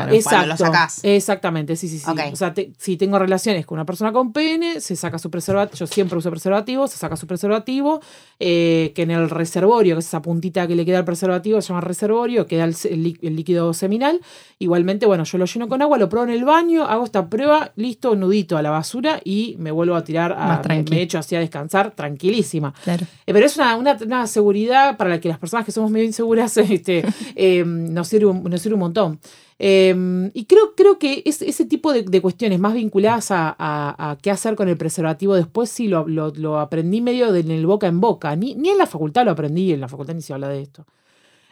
[0.47, 0.99] lo sacás.
[1.03, 2.09] Exactamente, sí, sí, sí.
[2.33, 5.77] O sea, te- si tengo relaciones con una persona con pene, se saca su preservativo,
[5.77, 7.99] yo siempre uso preservativo, se saca su preservativo,
[8.39, 11.67] eh, que en el reservorio, que es esa puntita que le queda al preservativo, se
[11.67, 14.19] llama reservorio, queda el, el lí- el líquido seminal.
[14.57, 17.71] Igualmente, bueno, yo lo lleno con agua, lo pruebo en el baño, hago esta prueba,
[17.75, 21.39] listo, nudito a la basura y me vuelvo a tirar, a, me, echo así a
[21.39, 22.73] descansar, tranquilísima.
[22.83, 23.05] Claro.
[23.27, 26.05] Eh, Pero es una, una, una seguridad para la que las personas que somos medio
[26.05, 27.03] inseguras este,
[27.35, 29.19] eh, nos, sirve un, nos sirve un montón.
[29.61, 34.11] Eh, y creo, creo que es, ese tipo de, de cuestiones más vinculadas a, a-
[34.11, 37.51] a qué hacer con el preservativo después sí lo, lo- lo aprendí medio de en
[37.51, 38.33] el boca en boca.
[38.37, 40.85] Ni, ni en la facultad lo aprendí, en la facultad ni se habla de esto.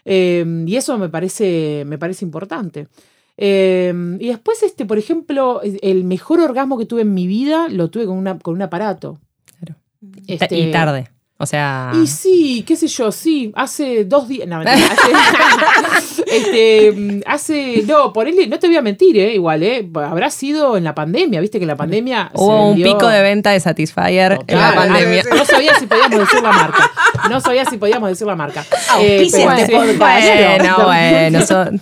[0.06, 2.88] Eh, y eso me parece, me parece importante.
[3.38, 7.90] Eh, y después, este, por ejemplo, el mejor orgasmo que tuve en mi vida lo
[7.90, 9.20] tuve con, una, con un aparato.
[9.60, 9.76] Claro.
[10.28, 11.10] Este, Y tarde.
[11.40, 11.92] O sea.
[11.94, 14.48] y sí, qué sé yo, sí, hace dos días.
[14.48, 14.88] No, mentira,
[15.96, 17.84] hace, este, mm, hace.
[17.88, 19.34] No, ponele, no te voy a mentir, ¿eh?
[19.34, 19.88] Igual, ¿eh?
[19.96, 22.32] Habrá sido en la pandemia, viste que en la pandemia.
[22.34, 25.24] se Hubo un pico de venta de Satisfyer en la pandemia.
[25.34, 26.92] No sabía si podíamos decir la marca.
[27.30, 28.66] No sabía si podíamos decir la marca.
[28.92, 29.72] Auspicia pero sí.
[29.94, 30.28] podcast.
[30.28, 31.46] Bueno, bueno.
[31.46, 31.82] son-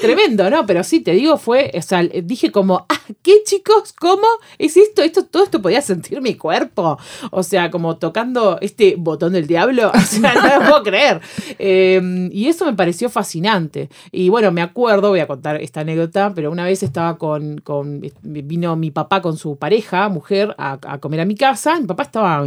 [0.00, 0.66] Tremendo, ¿no?
[0.66, 3.92] Pero sí, te digo, fue, o sea, dije como, ah, ¿qué chicos?
[3.98, 4.26] ¿Cómo?
[4.58, 5.02] ¿Es esto?
[5.02, 5.24] ¿Esto?
[5.24, 6.98] ¿Todo esto podía sentir mi cuerpo?
[7.30, 9.92] O sea, como tocando este botón del diablo.
[9.98, 11.20] O sea, no lo puedo creer.
[11.58, 13.77] Eh, y eso me pareció fascinante.
[14.12, 18.00] Y bueno, me acuerdo, voy a contar esta anécdota, pero una vez estaba con, con
[18.22, 21.78] vino mi papá con su pareja, mujer, a, a comer a mi casa.
[21.80, 22.46] Mi papá estaba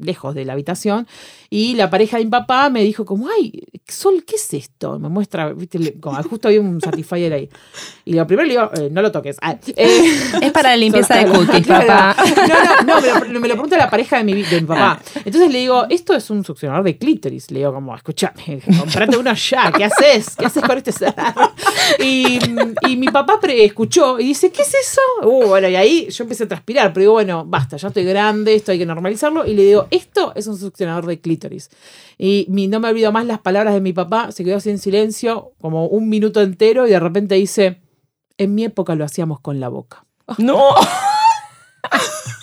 [0.00, 1.06] lejos de la habitación.
[1.50, 3.52] Y la pareja de mi papá me dijo como, ay,
[3.86, 4.98] Sol, ¿qué es esto?
[4.98, 7.50] Me muestra, viste, como justo había un Satisfyer ahí.
[8.06, 9.36] Y lo primero le digo, eh, no lo toques.
[9.42, 10.00] Ah, eh,
[10.40, 12.16] Es para la limpieza de cookies, papá.
[12.48, 14.98] No, no, no, me lo, me lo pregunta la pareja de mi, de mi papá.
[15.24, 17.50] Entonces le digo, esto es un succionador de clítoris.
[17.50, 20.34] Le digo, como, escúchame, comprate uno ya, ¿qué haces?
[20.36, 21.06] ¿Qué haces con este?
[21.98, 22.38] Y,
[22.88, 25.00] y mi papá escuchó y dice, ¿qué es eso?
[25.22, 28.54] Uh, bueno, y ahí yo empecé a transpirar, pero digo, bueno, basta, ya estoy grande,
[28.54, 29.46] esto hay que normalizarlo.
[29.46, 31.70] Y le digo, esto es un succionador de clítoris.
[32.18, 34.78] Y mi- no me olvido más las palabras de mi papá, se quedó así en
[34.78, 37.80] silencio, como un minuto entero, y de repente dice,
[38.38, 40.04] en mi época lo hacíamos con la boca.
[40.38, 40.74] No.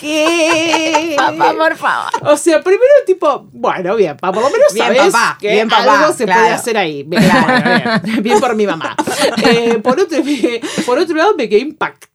[0.00, 1.14] ¿Qué?
[1.16, 2.10] Papá, por favor.
[2.32, 5.68] O sea, primero tipo, bueno, bien, pa- por lo menos Bien, sabes papá, que bien,
[5.68, 6.40] papá, algo se claro.
[6.40, 7.02] puede hacer ahí.
[7.02, 8.96] Bien, bueno, bien, bien por mi mamá.
[9.44, 10.18] Eh, por, otro,
[10.86, 12.08] por otro lado, me quedé impactada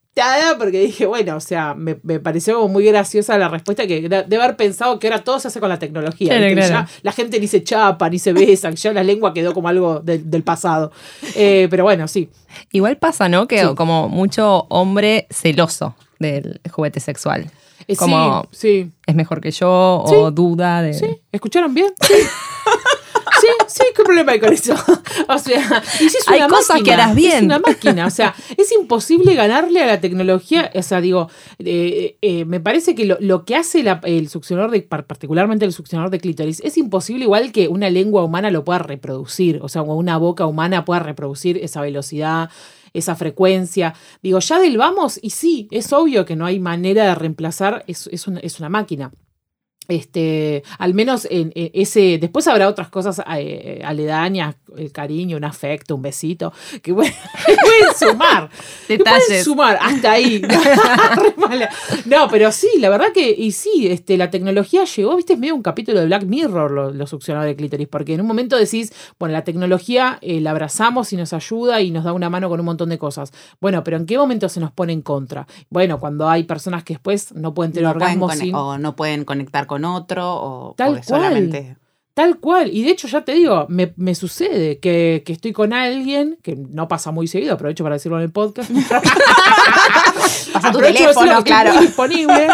[0.59, 4.35] porque dije, bueno, o sea, me, me pareció como muy graciosa la respuesta que debe
[4.43, 6.29] haber pensado que ahora todo se hace con la tecnología.
[6.29, 6.61] Claro, ¿viste?
[6.61, 6.87] Que claro.
[6.87, 9.67] ya la gente ni se chapa, ni se besa, que ya la lengua quedó como
[9.69, 10.91] algo del, del pasado.
[11.35, 12.29] Eh, pero bueno, sí.
[12.71, 13.47] Igual pasa, ¿no?
[13.47, 13.75] Que Sí.
[13.75, 17.49] como mucho hombre celoso del juguete sexual.
[17.87, 18.91] Eh, Como- sí, sí.
[19.05, 20.93] Es mejor que yo o duda de.
[20.93, 21.05] ¿Sí?
[21.31, 21.93] ¿Escucharon bien?
[22.01, 22.13] Sí.
[23.41, 24.73] Sí, sí, ¿qué problema hay con eso?
[25.27, 27.33] O sea, y si es Hay una cosas máquina, que harás bien.
[27.37, 30.71] Es una máquina, o sea, es imposible ganarle a la tecnología.
[30.75, 34.71] O sea, digo, eh, eh, me parece que lo, lo que hace la- el succionador,
[34.71, 38.79] de, particularmente el succionador de clítoris, es imposible igual que una lengua humana lo pueda
[38.79, 42.49] reproducir, o sea, o una boca humana pueda reproducir esa velocidad
[42.93, 43.93] esa frecuencia.
[44.21, 48.07] Digo, ya del vamos, y sí, es obvio que no hay manera de reemplazar, es,
[48.07, 49.11] es, una, es una máquina.
[49.87, 55.43] este, al menos en, en ese, después habrá otras cosas eh, aledañas, el cariño, un
[55.43, 57.13] afecto, un besito, que pueden,
[57.45, 58.49] que pueden sumar.
[58.87, 59.43] que pueden Detalles.
[59.43, 60.41] sumar hasta ahí.
[62.05, 65.55] No, pero sí, la verdad que, y sí, este, la tecnología llegó, viste, es medio
[65.55, 68.93] un capítulo de Black Mirror lo, lo succionador de clítoris, porque en un momento decís,
[69.19, 72.59] bueno, la tecnología eh, la abrazamos y nos ayuda y nos da una mano con
[72.59, 73.31] un montón de cosas.
[73.61, 75.47] Bueno, pero ¿en qué momento se nos pone en contra?
[75.69, 78.53] Bueno, cuando hay personas que después no pueden tener No orgasmo sin...
[78.55, 81.03] O no pueden conectar con otro, o Tal o cual.
[81.03, 81.77] solamente.
[82.13, 82.69] Tal cual.
[82.71, 86.55] Y de hecho, ya te digo, me, me sucede que, que estoy con alguien, que
[86.55, 88.69] no pasa muy seguido, aprovecho para decirlo en el podcast.
[90.53, 91.73] Pasa tu Aprovecho de decirlo teléfono, estoy claro.
[91.73, 92.47] muy disponible.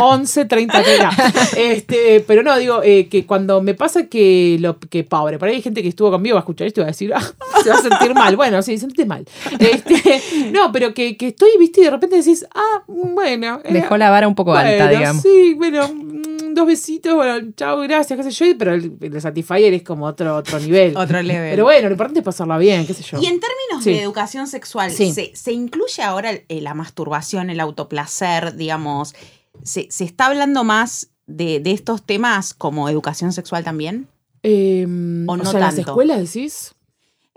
[0.00, 1.10] 11, 30, 30.
[1.56, 5.56] Este, pero no, digo, eh, que cuando me pasa que, lo, que pobre, por ahí
[5.56, 7.22] hay gente que estuvo conmigo va a escuchar esto y va a decir, "Ah,
[7.62, 8.34] se va a sentir mal.
[8.36, 9.24] Bueno, sí, sentite mal.
[9.58, 13.60] Este, no, pero que, que estoy, viste, y de repente decís, ah, bueno.
[13.64, 15.22] era- Dejó la vara un poco alta, digamos.
[15.22, 19.72] Sí, bueno, mm, dos besitos, bueno, chao, gracias, qué sé yo, pero el, el Satisfyer
[19.74, 20.96] es como otro, otro nivel.
[20.96, 21.50] Otro level.
[21.50, 23.18] Pero bueno, lo importante es pasarla bien, qué sé yo.
[23.20, 23.90] Y en términos Sí.
[23.90, 25.12] de educación sexual, Sí.
[25.12, 29.14] ¿se, se incluye ahora el- eh, la masturbación, el autoplacer, digamos?
[29.62, 34.08] ¿Se, se está hablando más de, de estos temas como educación sexual también?
[34.42, 34.84] Eh,
[35.26, 35.90] o o no sea, en las tanto.
[35.90, 36.74] escuelas decís.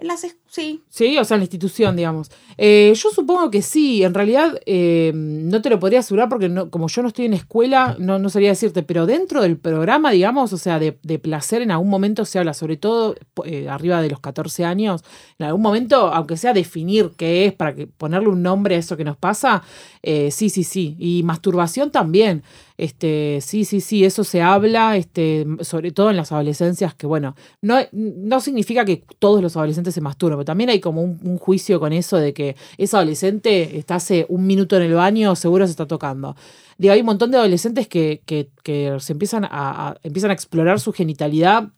[0.01, 0.83] En las sí.
[0.89, 2.31] Sí, o sea, en la institución, digamos.
[2.57, 6.71] Eh, yo supongo que sí, en realidad eh, no te lo podría asegurar porque no,
[6.71, 10.53] como yo no estoy en escuela, no, no sabría decirte, pero dentro del programa, digamos,
[10.53, 14.09] o sea, de, de placer en algún momento se habla, sobre todo eh, arriba de
[14.09, 15.03] los 14 años,
[15.37, 18.97] en algún momento, aunque sea definir qué es, para que ponerle un nombre a eso
[18.97, 19.61] que nos pasa,
[20.01, 20.95] eh, sí, sí, sí.
[20.97, 22.41] Y masturbación también.
[22.81, 27.35] Este, sí, sí, sí, eso se habla, este, sobre todo en las adolescencias, que bueno,
[27.61, 31.79] no, no significa que todos los adolescentes se masturben, pero también hay como un, juicio
[31.79, 35.71] con eso de que ese adolescente está hace un minuto en el baño, seguro se
[35.71, 36.35] está tocando.
[36.79, 40.79] Digo, hay un montón de adolescentes que, que, que se empiezan a- empiezan a explorar
[40.79, 41.69] su genitalidad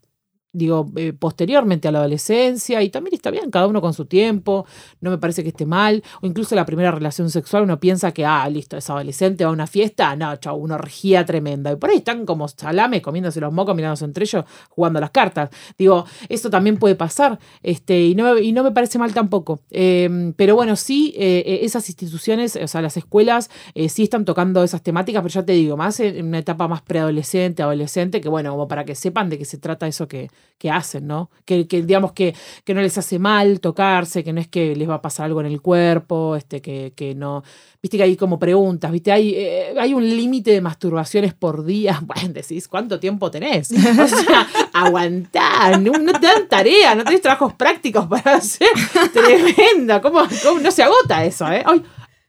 [0.53, 4.65] digo, eh, posteriormente a la adolescencia, y también está bien, cada uno con su tiempo,
[5.01, 8.23] no me parece que esté mal, o incluso la primera relación sexual, uno piensa que,
[8.23, 11.89] ah, listo, es adolescente, va a una fiesta, no, chao, una orgía tremenda, y por
[11.89, 15.49] ahí están como salame, comiéndose los mocos, mirándose entre ellos, jugando las cartas.
[15.75, 19.59] Digo, esto también puede pasar, este, y, no, y no me parece mal tampoco.
[19.71, 23.49] Eh, pero bueno, sí, eh, eh, esas instituciones, o sea, las escuelas,
[23.89, 27.63] sí están tocando esas temáticas, pero ya te digo, más en una etapa más preadolescente,
[27.63, 30.29] adolescente, que bueno, como para que sepan de qué se trata eso que,
[30.63, 31.29] que hacen, ¿no?
[31.43, 34.87] Que, que digamos que, que no les hace mal tocarse, que no es que les
[34.87, 37.43] va a pasar algo en el cuerpo, este, que, que no.
[37.81, 42.01] Viste que hay como preguntas, viste, hay, eh, hay un límite de masturbaciones por día.
[42.13, 43.71] Bueno, decís, ¿cuánto tiempo tenés?
[43.71, 48.69] O sea, aguantá, no, no te dan tarea, no tenés trabajos prácticos para hacer.
[49.13, 51.61] Tremenda, ¿cómo, cómo no se agota eso, eh?
[51.65, 51.83] Ay,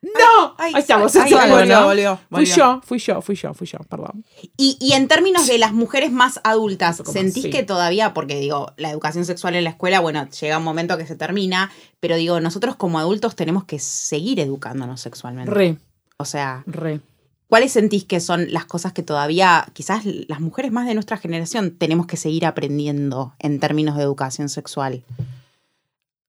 [0.05, 0.55] ¡No!
[0.59, 1.13] Ay, Ahí estamos.
[1.15, 1.85] volvió, volvió.
[1.87, 4.25] volvió, Fui yo, fui yo, fui yo, fui yo, perdón.
[4.57, 7.51] Y, y en términos de las mujeres más adultas, ¿sentís sí.
[7.51, 11.07] que todavía, porque digo, la educación sexual en la escuela, bueno, llega un momento que
[11.07, 15.51] se termina, pero digo, nosotros como adultos tenemos que seguir educándonos sexualmente?
[15.51, 15.77] Re,
[16.19, 17.01] O sea, re.
[17.49, 21.71] ¿cuáles sentís que son las cosas que todavía, quizás las mujeres más de nuestra generación,
[21.77, 25.03] tenemos que seguir aprendiendo en términos de educación sexual?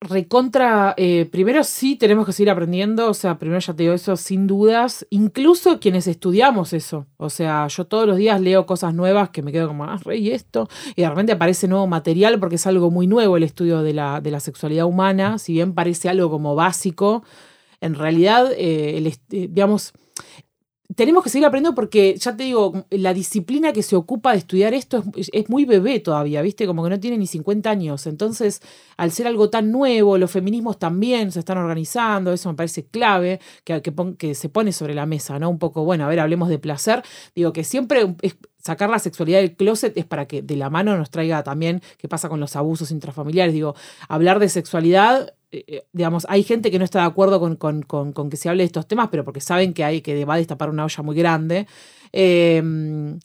[0.08, 4.15] Recontra, eh, primero sí tenemos que seguir aprendiendo, o sea, primero ya te digo eso
[4.15, 9.30] sin dudas, incluso quienes estudiamos eso, o sea, yo todos los días leo cosas nuevas
[9.30, 12.56] que me quedo como, ah, re, y esto, y de repente aparece nuevo material porque
[12.56, 16.10] es algo muy nuevo el estudio de la, de la sexualidad humana, si bien parece
[16.10, 17.24] algo como básico,
[17.82, 19.94] en realidad, eh, el eh, digamos,
[20.93, 24.74] tenemos que seguir aprendiendo porque, ya te digo, la disciplina que se ocupa de estudiar
[24.74, 26.67] esto es, es muy bebé todavía, ¿viste?
[26.67, 28.06] Como que no tiene ni 50 años.
[28.06, 28.62] Entonces,
[28.98, 33.39] al ser algo tan nuevo, los feminismos también se están organizando, eso me parece clave,
[33.63, 33.82] que,
[34.17, 35.50] que, se pone sobre la mesa, ¿no?
[35.50, 37.04] Un poco, bueno, a ver, hablemos de placer.
[37.34, 38.15] Digo que siempre
[38.65, 42.08] sacar la sexualidad del closet es para que de la mano nos traiga también qué
[42.08, 43.54] pasa con los abusos intrafamiliares.
[43.54, 43.76] Digo,
[44.08, 47.84] hablar de sexualidad, eh, eh, digamos, hay gente que no está de acuerdo con, con-
[47.84, 50.38] con- que se hable de estos temas, pero porque saben que hay que va a
[50.38, 51.68] destapar una olla muy grande.
[52.12, 52.62] Eh,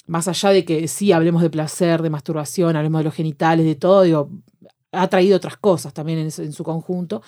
[0.06, 3.74] más allá de que sí hablemos de placer, de masturbación, hablemos de los genitales, de
[3.76, 4.30] todo, digo,
[4.92, 7.22] ha traído otras cosas también en, su- conjunto.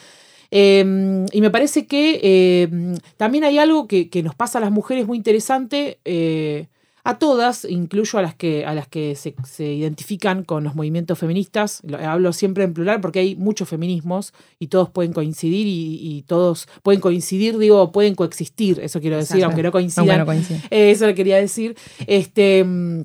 [0.51, 2.69] Eh, y me parece que eh,
[3.17, 6.67] también hay algo que, que nos pasa a las mujeres muy interesante, eh,
[7.05, 11.19] a todas, incluyo a las que, a las que se, se identifican con los movimientos
[11.19, 11.81] feministas.
[11.85, 16.23] Lo- hablo siempre en plural porque hay muchos feminismos y todos pueden coincidir y, y
[16.23, 19.47] todos pueden coincidir, digo, pueden coexistir, eso quiero decir, Exacto.
[19.47, 20.19] aunque no coincidan.
[20.21, 20.61] No coincide.
[20.71, 21.77] Eh, eso le quería decir.
[22.07, 23.03] Este, mm,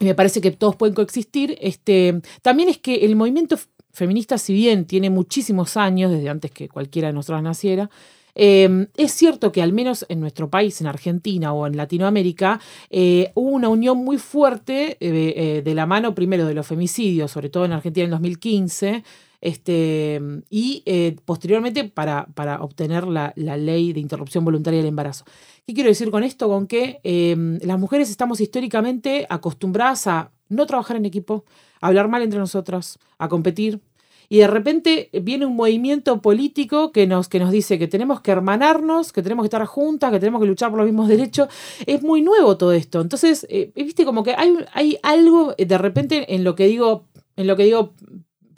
[0.00, 1.56] me parece que todos pueden coexistir.
[1.60, 3.56] Este, también es que el movimiento
[3.92, 7.90] feminista, si bien tiene muchísimos años, desde antes que cualquiera de nosotros naciera,
[8.38, 13.32] Eh, es cierto que al menos en nuestro país, en Argentina o en Latinoamérica, eh,
[13.34, 17.50] hubo una unión muy fuerte eh, eh, de la mano primero de los femicidios, sobre
[17.50, 19.02] todo en Argentina en 2015,
[19.40, 20.20] este,
[20.50, 20.82] y
[21.24, 25.24] posteriormente para, para obtener la, la ley de interrupción voluntaria del embarazo.
[25.68, 26.48] ¿Qué quiero decir con esto?
[26.48, 31.44] Con que eh, las mujeres estamos históricamente acostumbradas a no trabajar en equipo,
[31.82, 33.78] a hablar mal entre nosotras, a competir.
[34.28, 38.30] Y de repente viene un movimiento político que nos, que nos dice que tenemos que
[38.30, 41.48] hermanarnos, que tenemos que estar juntas, que tenemos que luchar por los mismos derechos.
[41.86, 43.00] Es muy nuevo todo esto.
[43.00, 47.06] Entonces, eh, viste, como que hay, hay algo eh, de repente en lo que digo,
[47.36, 47.94] en lo que digo,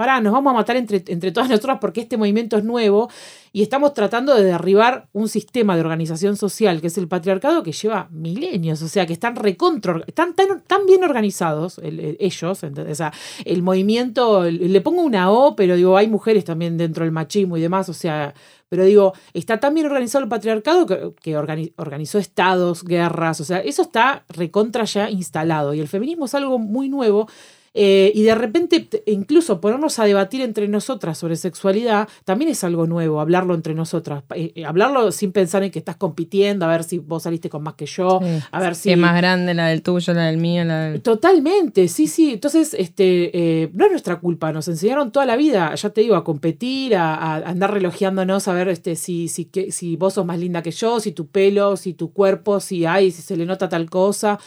[0.01, 3.11] pará, nos vamos a matar entre, entre todas nosotras porque este movimiento es nuevo
[3.53, 7.73] y estamos tratando de derribar un sistema de organización social que es el patriarcado que
[7.73, 12.63] lleva milenios, o sea, que están recontra, están tan, tan bien organizados el- el- ellos,
[12.63, 12.93] ¿entendés?
[12.93, 13.13] o sea,
[13.45, 17.61] el movimiento, le pongo una O, pero digo, hay mujeres también dentro del machismo y
[17.61, 18.33] demás, o sea,
[18.71, 23.45] pero digo, está tan bien organizado el patriarcado que, que organi- organizó estados, guerras, o
[23.45, 27.29] sea, eso está recontra ya instalado y el feminismo es algo muy nuevo.
[27.73, 32.87] Eh, y de repente, incluso ponernos a debatir entre nosotras sobre sexualidad también es algo
[32.87, 34.25] nuevo, hablarlo entre nosotras.
[34.35, 37.63] Eh, eh, hablarlo sin pensar en que estás compitiendo, a ver si vos saliste con
[37.63, 38.27] más que yo, Sí.
[38.51, 41.01] a ver Si es más grande la del tuyo, la del mío, la del...
[41.03, 42.33] Totalmente, sí, sí.
[42.35, 46.17] Entonces, este, eh, no es nuestra culpa, nos enseñaron toda la vida, ya te digo,
[46.17, 50.27] a competir, a, a andar relojeándonos, a ver este, si, si, que, si vos sos
[50.27, 53.47] más linda que yo, si tu pelo, si tu cuerpo, si hay, si se le
[53.47, 54.39] nota tal cosa.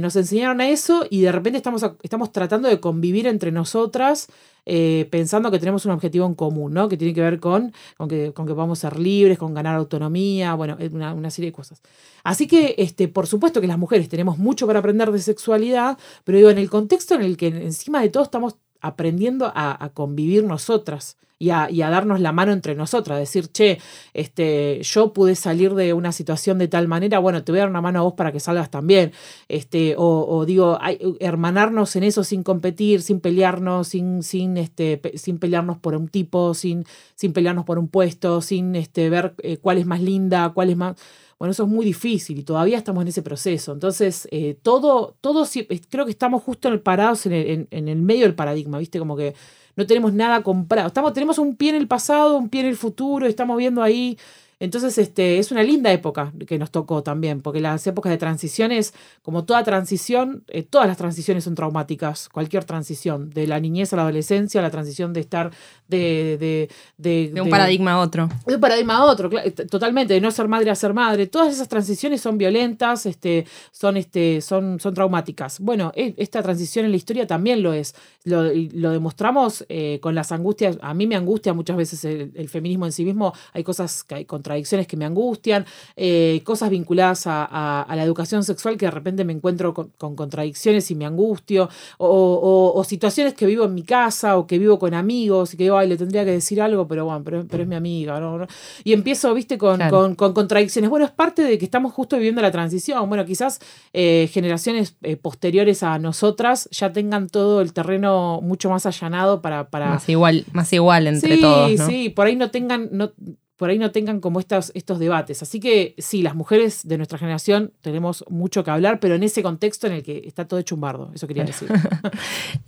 [0.00, 4.28] Nos enseñaron a eso y de repente estamos, estamos tratando de convivir entre nosotras.
[4.66, 6.88] eh, pensando que tenemos un objetivo en común, ¿no?
[6.88, 10.54] Que tiene que ver con, con, que, con que podamos ser libres, con ganar autonomía,
[10.54, 11.82] bueno, una, una serie de cosas.
[12.22, 16.38] Así que, este, por supuesto que las mujeres tenemos mucho para aprender de sexualidad, pero
[16.38, 21.16] digo, en el contexto en el que encima de todo estamos aprendiendo a, convivir nosotras
[21.38, 23.78] y a, darnos la mano entre nosotras, decir, che,
[24.12, 27.70] este, yo pude salir de una situación de tal manera, bueno, te voy a dar
[27.70, 29.12] una mano a vos para que salgas también.
[29.48, 30.78] Este, o, o digo,
[31.20, 36.54] hermanarnos en eso sin competir, sin pelearnos, sin, sin, este, sin pelearnos por un tipo,
[36.54, 40.70] sin, sin pelearnos por un puesto, sin este, ver eh, cuál es más linda, cuál
[40.70, 40.96] es más...
[41.38, 43.72] Bueno, eso es muy difícil y todavía estamos en ese proceso.
[43.72, 45.44] Entonces, eh, todo, todo
[45.90, 48.78] creo que estamos justo en el parados en el, en- en el medio del paradigma,
[48.78, 48.98] ¿viste?
[48.98, 49.34] Como que
[49.76, 50.86] no tenemos nada comprado.
[50.88, 54.16] Estamos, tenemos un pie en el pasado, un pie en el futuro, estamos viendo ahí.
[54.64, 58.94] Entonces, este, es una linda época que nos tocó también, porque las épocas de transiciones,
[59.22, 63.96] como toda transición, eh, todas las transiciones son traumáticas, cualquier transición, de la niñez a
[63.96, 65.50] la adolescencia, la transición de estar
[65.88, 66.36] de...
[66.40, 68.28] De, de, De un de- paradigma a otro.
[68.46, 71.26] de un paradigma a otro, t- totalmente, de no ser madre a ser madre.
[71.26, 75.60] Todas esas transiciones son violentas, este, son, este, son, son traumáticas.
[75.60, 77.94] Bueno, e- esta transición en la historia también lo es.
[78.24, 80.78] Lo, lo demostramos eh, con las angustias.
[80.80, 83.32] A mí me angustia muchas veces el, el feminismo en sí mismo.
[83.52, 84.24] Hay cosas, que hay
[84.54, 88.90] contradicciones que me angustian, eh, cosas vinculadas a, a- a la educación sexual que de
[88.92, 91.68] repente me encuentro con, con contradicciones y me angustio.
[91.98, 95.56] O, o- o situaciones que vivo en mi casa o que vivo con amigos y
[95.56, 98.20] que digo, ay, le tendría que decir algo, pero bueno, pero, pero es mi amiga.
[98.20, 98.38] ¿no?
[98.38, 98.46] ¿no?
[98.84, 99.90] Y empiezo, viste, con, Claro.
[99.98, 100.88] con, con contradicciones.
[100.90, 103.08] Bueno, es parte de que estamos justo viviendo la transición.
[103.08, 103.60] Bueno, quizás
[103.92, 109.68] eh, generaciones eh, posteriores a nosotras ya tengan todo el terreno mucho más allanado para...
[109.70, 111.86] para Más igual, más igual entre sí, todos, ¿no?
[111.86, 112.88] Sí, por ahí no tengan...
[112.92, 113.10] No,
[113.56, 115.42] por ahí no tengan como estos, estos debates.
[115.42, 119.42] Así que sí, las mujeres de nuestra generación tenemos mucho que hablar, pero en ese
[119.42, 121.68] contexto en el que está todo hecho un bardo, eso quería decir.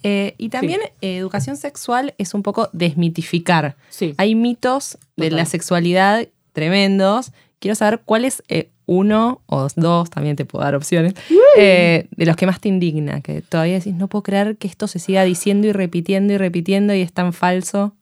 [0.03, 3.76] Eh, y también eh, educación sexual es un poco desmitificar.
[3.89, 4.14] Sí.
[4.18, 5.37] Hay mitos de Total.
[5.39, 7.32] la sexualidad tremendos.
[7.59, 11.14] Quiero saber cuál es eh, uno o dos, también te puedo dar opciones,
[11.57, 14.99] de los que más te indigna, que todavía decís, no puedo creer que esto se
[14.99, 17.95] siga diciendo y repitiendo y repitiendo y es tan falso.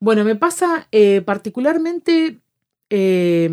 [0.00, 2.40] Bueno, me pasa eh, particularmente
[2.90, 3.48] eh,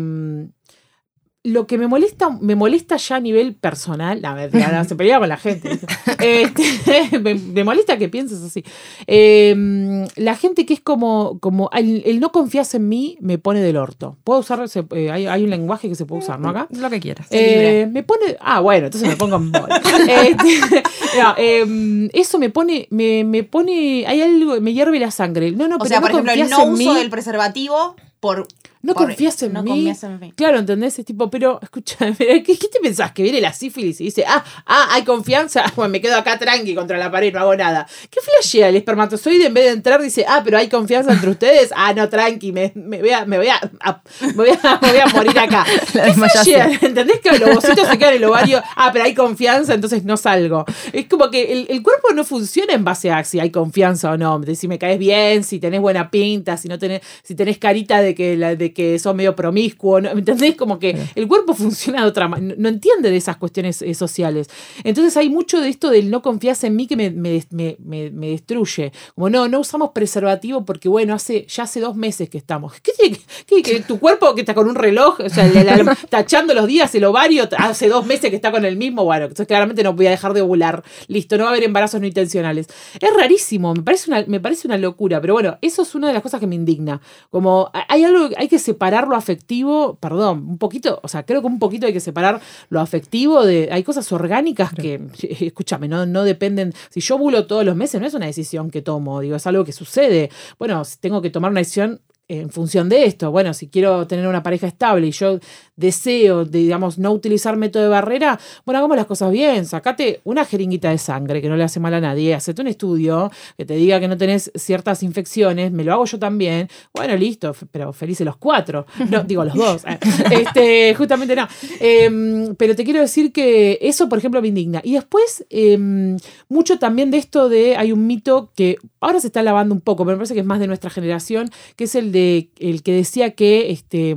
[1.46, 4.20] lo que me molesta, me molesta ya a nivel personal.
[4.22, 5.78] Mentira, no, se pelea con la gente.
[6.18, 8.64] Este, me, me molesta que pienses así.
[9.06, 13.60] Eh, la gente que es como, como el, el no confías en mí me pone
[13.60, 14.16] del orto.
[14.24, 16.48] Puedo usar, se- eh, hay, hay un lenguaje que se puede usar, ¿no?
[16.48, 16.66] Acá.
[16.70, 17.26] Lo que quieras.
[17.30, 18.36] Eh, me pone.
[18.40, 19.52] Ah, bueno, entonces me pongo en.
[20.08, 20.82] Este,
[21.20, 22.86] no, eh, eso me pone.
[22.90, 24.04] Me, me pone.
[24.06, 24.60] Hay algo.
[24.60, 25.50] Me hierve la sangre.
[25.52, 26.98] No, no, O pero sea, no por ejemplo, el no en uso mí.
[26.98, 28.46] del preservativo por.
[28.84, 29.70] No confías en no mí.
[29.70, 30.32] confías en mí.
[30.36, 30.98] Claro, ¿entendés?
[30.98, 33.12] Es tipo, pero escúchame, ¿qué, qué te pensás?
[33.12, 36.74] Que viene la sífilis y dice, ah, ah, hay confianza, bueno, me quedo acá tranqui
[36.74, 37.86] contra la pared, no hago nada.
[38.10, 40.02] ¿Qué flashea el espermatozoide en vez de entrar?
[40.02, 41.70] Dice, ah, pero hay confianza entre ustedes.
[41.74, 44.88] Ah, no, tranqui, me, me voy, a, me, voy, a, a- me, voy, a, me
[44.90, 45.64] voy a morir acá.
[45.92, 46.70] ¿Qué flashea?
[46.82, 48.62] ¿Entendés que los ovocitos se quedan en el ovario?
[48.76, 50.66] Ah, pero hay confianza, entonces no salgo.
[50.92, 54.16] Es como que el, el cuerpo no funciona en base a si hay confianza o
[54.18, 54.38] no.
[54.40, 58.02] De si me caes bien, si tenés buena pinta, si no tenés, si tenés carita
[58.02, 60.12] de que, la, de que sos medio promiscuo, ¿no?
[60.12, 60.56] ¿me entendés?
[60.56, 64.48] Como que el cuerpo funciona de otra manera, no entiende de esas cuestiones eh, sociales.
[64.82, 67.76] Entonces hay mucho de esto del no confiarse en mí que me, me, me,
[68.10, 68.92] me, destruye.
[69.14, 72.74] Como no, no usamos preservativo porque bueno, hace, ya hace dos meses que estamos.
[72.80, 75.50] ¿Qué tiene que, que tu cuerpo que está con un reloj, o sea,
[76.08, 79.46] tachando los días, el ovario, hace dos meses que está con el mismo, bueno, entonces
[79.46, 80.82] claramente no voy a dejar de ovular.
[81.08, 82.66] Listo, no va a haber embarazos no intencionales.
[83.00, 86.14] Es rarísimo, me parece una, me parece una locura, pero bueno, eso es una de
[86.14, 87.00] las cosas que me indigna.
[87.30, 91.46] Como hay algo, hay que separar lo afectivo, perdón, un poquito, o sea, creo que
[91.46, 92.40] un poquito hay que separar
[92.70, 95.00] lo afectivo de, hay cosas orgánicas que,
[95.40, 98.82] escúchame, no, no dependen, si yo bulo todos los meses no es una decisión que
[98.82, 100.30] tomo, digo, es algo que sucede.
[100.58, 104.42] Bueno, tengo que tomar una decisión en función de esto, bueno, si quiero tener una
[104.42, 105.38] pareja estable y yo
[105.76, 110.88] deseo, digamos, no utilizar método de barrera, bueno, hagamos las cosas bien, sacate una jeringuita
[110.88, 114.00] de sangre que no le hace mal a nadie, hacete un estudio que te diga
[114.00, 118.36] que no tenés ciertas infecciones, me lo hago yo también, bueno, listo, pero felices los
[118.38, 119.98] cuatro, no, digo los dos, eh.
[120.30, 121.46] este, justamente no,
[121.80, 124.80] em, pero te quiero decir que eso, por ejemplo, me indigna.
[124.82, 126.16] Y después, em,
[126.48, 130.04] mucho también de esto de, hay un mito que ahora se está lavando un poco,
[130.04, 132.92] pero me parece que es más de nuestra generación, que es el de el que
[132.92, 134.16] decía que este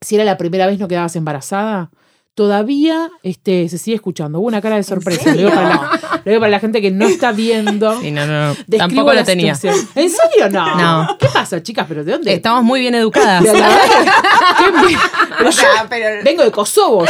[0.00, 1.90] si era la primera vez no quedabas embarazada,
[2.34, 4.38] todavía este, se sigue escuchando.
[4.38, 5.34] Hubo una cara de sorpresa.
[5.34, 8.00] Lo digo, para la, gente que no está viendo.
[8.00, 9.52] Sí, no, no, Tampoco lo tenía.
[9.52, 10.48] ¿En serio?
[10.50, 10.76] No.
[10.76, 11.18] no.
[11.18, 11.86] ¿Qué pasa, chicas?
[11.88, 12.34] ¿Pero de dónde?
[12.34, 13.42] Estamos muy bien educadas.
[15.38, 15.62] pero yo
[16.22, 17.04] vengo de Kosovo.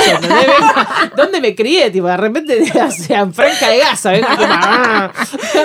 [1.16, 1.90] ¿Dónde me crié?
[1.90, 4.12] Tipo, de repente, o sea, en Franca de Gaza.
[4.22, 5.12] Ah,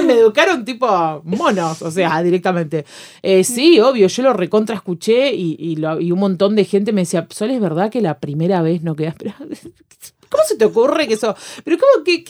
[0.06, 2.86] me educaron tipo monos, o sea, directamente.
[3.22, 7.28] Eh, sí, obvio, yo lo recontra escuché y, y, un montón de gente me decía,
[7.30, 9.16] Sol, es verdad que la primera vez no quedas.
[10.34, 11.36] ¿Cómo se te ocurre que eso?
[11.64, 12.24] Pero ¿cómo, qué,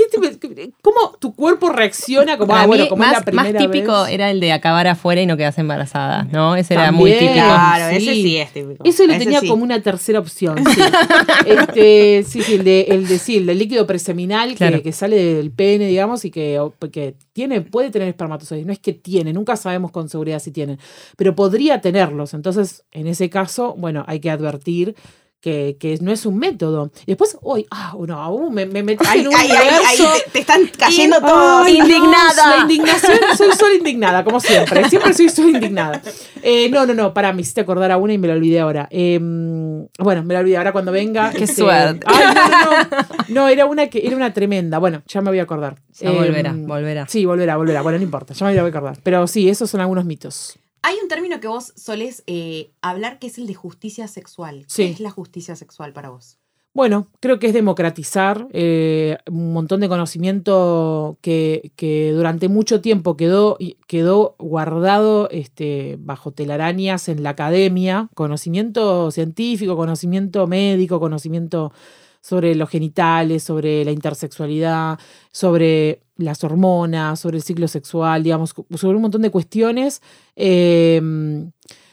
[0.82, 4.30] cómo tu cuerpo reacciona como, ah, bueno, como más, es la primera Más típico era
[4.30, 6.58] el de acabar afuera y no quedas embarazada, ¿no?
[6.58, 7.34] Ese era muy típico.
[7.34, 8.84] Claro, ese sí es típico.
[8.84, 10.58] Eso lo tenía como una tercera opción.
[10.58, 10.82] Sí.
[11.46, 15.16] este, sí, sí, el de, el de, sí, el del líquido preseminal que, que, sale
[15.36, 16.60] del pene, digamos, y que,
[16.92, 18.66] que tiene, puede tener espermatozoides.
[18.66, 20.78] No es que tiene, nunca sabemos con seguridad si tienen,
[21.16, 22.34] pero podría tenerlos.
[22.34, 24.96] Entonces, en ese caso, bueno, hay que advertir
[25.44, 26.90] que, que, no es un método.
[27.02, 30.08] Y después, hoy, ah, no, me, me metí en un universo.
[30.32, 31.68] te, están cayendo todos.
[31.68, 32.56] indignada.
[32.56, 34.88] la indignación, soy solo indignada, como siempre.
[34.90, 36.02] Siempre soy solo indignada.
[36.42, 38.88] Eh, no, no, no, para, me hiciste acordar a una y me la olvidé ahora.
[38.90, 41.32] Em, bueno, me la olvidé ahora cuando venga.
[41.32, 42.08] Qué este, suerte.
[42.10, 43.06] Ay, no, no, no.
[43.28, 44.80] No, era una que era una tremenda.
[44.80, 45.76] Bueno, ya me voy a acordar.
[46.00, 47.06] Ya volverá, em, volverá.
[47.10, 47.82] Sí, volverá, volverá.
[47.82, 48.98] Bueno, no importa, ya me voy a acordar.
[49.04, 50.58] Pero sí, esos son algunos mitos.
[50.86, 54.66] Hay un término que vos solés eh, hablar que es el de justicia sexual.
[54.68, 54.84] Sí.
[54.84, 56.38] ¿Qué es la justicia sexual para vos?
[56.74, 63.16] Bueno, creo que es democratizar eh, un montón de conocimiento que, que, durante mucho tiempo
[63.16, 63.58] quedó,
[63.88, 71.72] quedó guardado este, bajo telarañas en la academia, conocimiento científico, conocimiento médico, conocimiento
[72.24, 74.98] sobre los genitales, sobre la intersexualidad,
[75.32, 80.02] sobre las hormonas, sobre el ciclo sexual, digamos, sobre un montón de cuestiones
[80.38, 81.52] em,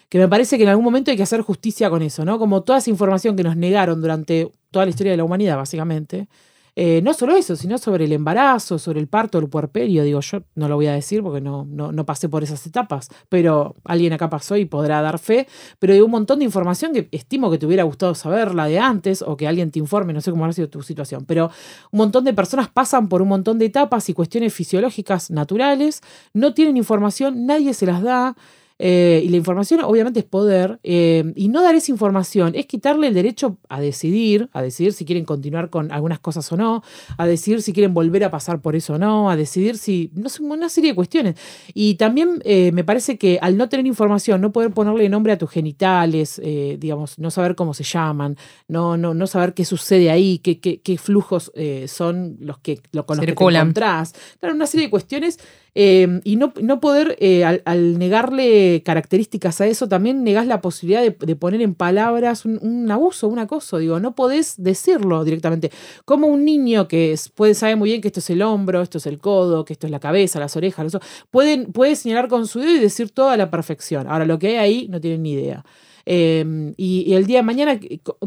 [0.08, 2.38] que me parece que en algún momento hay que hacer justicia con eso, ¿no?
[2.38, 6.28] Como toda esa información que nos negaron durante toda la historia de la humanidad, básicamente,
[6.76, 10.04] eh, no solo eso, sino sobre el embarazo, sobre el parto, el puerperio.
[10.04, 13.76] Digo, yo no lo voy a decir porque no, no, pasé por esas etapas, pero
[13.84, 15.46] alguien acá pasó y podrá dar fe.
[15.78, 19.22] Pero hay un montón de información que estimo que te hubiera gustado saberla de antes
[19.22, 21.24] o que alguien te informe, no sé cómo ha sido tu situación.
[21.26, 21.50] Pero
[21.90, 26.02] un montón de personas pasan por un montón de etapas y cuestiones fisiológicas naturales,
[26.34, 28.36] no tienen información, nadie se las da.
[28.82, 33.08] Eh, y la información obviamente es poder, eh, y no dar esa información es quitarle
[33.08, 36.82] el derecho a decidir, a decidir si quieren continuar con algunas cosas o no,
[37.18, 40.30] a decidir si quieren volver a pasar por eso o no, a decidir si, no
[40.30, 41.34] sé, una serie de cuestiones.
[41.74, 45.38] Y también eh, me parece que al no tener información, no poder ponerle nombre a
[45.38, 46.40] tus genitales,
[46.78, 50.80] digamos, no saber cómo se llaman, no, no, no saber qué sucede ahí, qué, qué,
[50.80, 51.52] qué flujos
[51.86, 54.14] son los que, lo, con los que te encontrás.
[54.38, 55.38] Claro, una serie de cuestiones
[55.74, 61.02] Em, y no, no poder, eh, al, negarle características a eso, también negás la posibilidad
[61.02, 63.78] de, poner en palabras un, abuso, un acoso.
[63.78, 65.70] Digo, no podés decirlo directamente.
[66.04, 69.06] Como un niño que puede saber muy bien que esto es el hombro, esto es
[69.06, 70.98] el codo, que esto es la cabeza, las orejas,
[71.30, 74.06] pueden, puede señalar con su dedo y decir toda la perfección.
[74.08, 75.64] Ahora, lo que hay ahí no tienen ni idea.
[76.12, 77.78] Em, y, el día de mañana,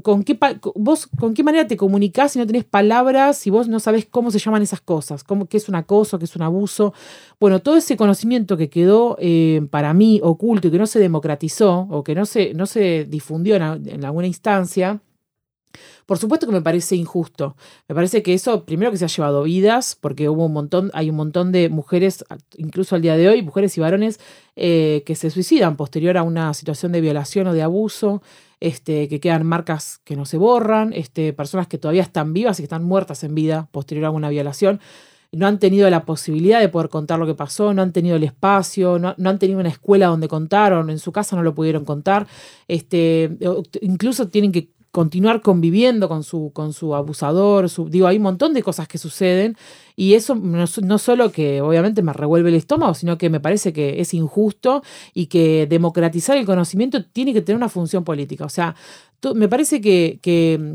[0.04, 0.40] ¿con qué,
[0.76, 4.32] vos, ¿con qué manera te comunicás si no tenés palabras, si vos no sabés cómo
[4.32, 5.26] se llaman esas cosas?
[5.26, 6.18] Cómo, ¿Qué es un acoso?
[6.18, 6.94] ¿Qué es un abuso?
[7.42, 11.90] Bueno, todo ese conocimiento que quedó eh, para mí oculto y que no se democratizó
[11.90, 15.02] o que no se, no se difundió en, alguna instancia,
[16.06, 17.56] Por supuesto que me parece injusto.
[17.88, 21.10] Me parece que eso, primero que se ha llevado vidas, porque hubo un montón, hay
[21.10, 22.26] un montón de mujeres,
[22.58, 24.20] incluso al día de hoy, mujeres y varones
[24.56, 28.22] eh, que se suicidan posterior a una situación de violación o de abuso,
[28.60, 32.64] este, que quedan marcas que no se borran, este, personas que todavía están vivas y
[32.64, 34.80] que están muertas en vida posterior a una violación
[35.34, 38.24] no han tenido la posibilidad de poder contar lo que pasó, no han tenido el
[38.24, 42.28] espacio, no, han tenido una escuela donde contaron, en su casa no lo pudieron contar,
[42.68, 43.38] este,
[43.82, 48.62] incluso tienen que continuar conviviendo con su, con su abusador, digo, hay un montón de
[48.62, 49.58] cosas que suceden
[49.96, 54.02] y eso no, solo que obviamente me revuelve el estómago, sino que me parece que
[54.02, 54.84] es injusto
[55.16, 58.46] y que democratizar el conocimiento tiene que tener una función política.
[58.46, 58.76] O sea,
[59.34, 60.20] me parece que,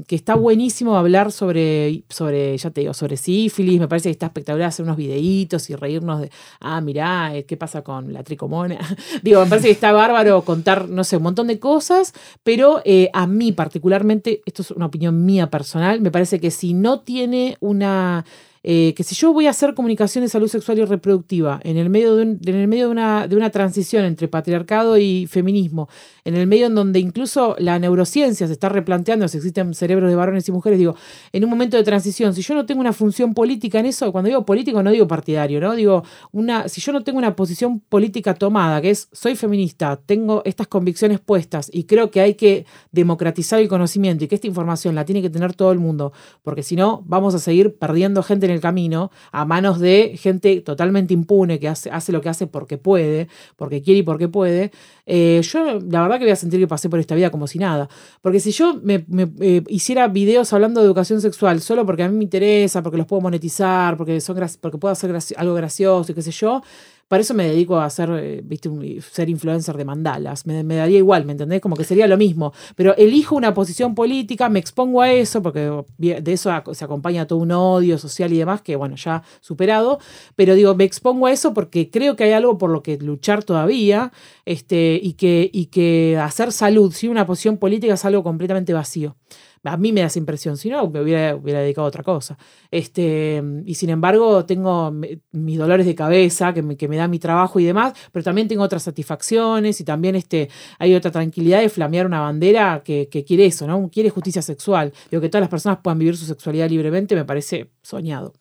[0.09, 4.69] está buenísimo hablar sobre, sobre, ya te digo, sobre sífilis, me parece que está espectacular
[4.69, 8.79] hacer unos videitos y reírnos de, ah, mirá, eh, ¿qué pasa con la tricomona?
[9.23, 13.11] digo, me parece que está bárbaro contar, no sé, un montón de cosas, pero eh,
[13.13, 17.57] a mí particularmente, esto es una opinión mía personal, me parece que si no tiene
[17.61, 18.25] una
[18.65, 21.91] eh, que si yo voy a hacer comunicación de salud sexual y reproductiva en el
[21.91, 25.89] medio, de, en el medio de, una, de una transición entre patriarcado y feminismo,
[26.29, 30.15] en el medio en donde incluso la neurociencia se está replanteando si existen cerebros de
[30.15, 30.95] varones y mujeres, digo,
[31.33, 34.29] en un momento de transición, si yo no tengo una función política en eso, cuando
[34.29, 35.75] digo político no digo partidario, ¿no?
[35.75, 40.43] Digo, una, si yo no tengo una posición política tomada, que es soy feminista, tengo
[40.45, 44.95] estas convicciones puestas y creo que hay que democratizar el conocimiento y que esta información
[44.95, 46.13] la tiene que tener todo el mundo,
[46.43, 50.61] porque si no, vamos a seguir perdiendo gente en el camino a manos de gente
[50.61, 54.73] totalmente impune que hace, hace lo que hace porque puede, porque quiere y porque puede,
[55.07, 57.59] eh, yo la verdad que voy a sentir que pasé por esta vida como si
[57.59, 57.89] nada.
[58.21, 59.07] Porque si yo me,
[59.41, 63.07] eh, hiciera videos hablando de educación sexual solo porque a mí me interesa, porque los
[63.07, 66.63] puedo monetizar, porque, son porque puedo hacer algo gracioso y qué sé yo,
[67.09, 70.47] para eso me dedico a hacer, eh, viste, ser influencer de mandalas.
[70.47, 71.61] Me, daría igual, ¿me entendés?
[71.61, 72.53] Como que sería lo mismo.
[72.77, 77.39] Pero elijo una posición política, me expongo a eso, porque de eso se acompaña todo
[77.39, 79.99] un odio social y demás, que bueno, ya superado.
[80.37, 83.43] Pero digo, me expongo a eso porque creo que hay algo por lo que luchar
[83.43, 84.13] todavía,
[84.45, 89.17] este, y que, y que hacer salud sin una posición política es algo completamente vacío.
[89.65, 92.39] A mí me da esa impresión, si no, me hubiera, hubiera dedicado a otra cosa.
[92.71, 94.93] Este, y sin embargo, tengo
[95.33, 98.49] mis dolores de cabeza que me, que me da mi trabajo y demás, pero también
[98.49, 100.49] tengo otras satisfacciones y también este,
[100.79, 103.89] hay otra tranquilidad de flamear una bandera que, quiere eso, ¿no?
[103.91, 104.93] Quiere justicia sexual.
[105.11, 108.33] Digo, que todas las personas puedan vivir su sexualidad libremente me parece soñado.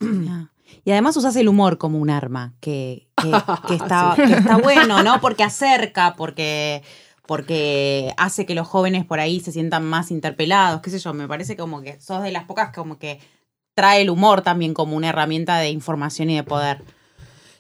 [0.84, 3.30] Y además usas el humor como un arma, que, que,
[3.76, 5.20] está, que está bueno, ¿no?
[5.22, 6.84] Porque acerca, porque
[7.28, 11.28] porque hace que los jóvenes por ahí se sientan más interpelados, qué sé yo, me
[11.28, 13.20] parece como que sos de las pocas como que
[13.76, 16.82] trae el humor también como una herramienta de información y de poder.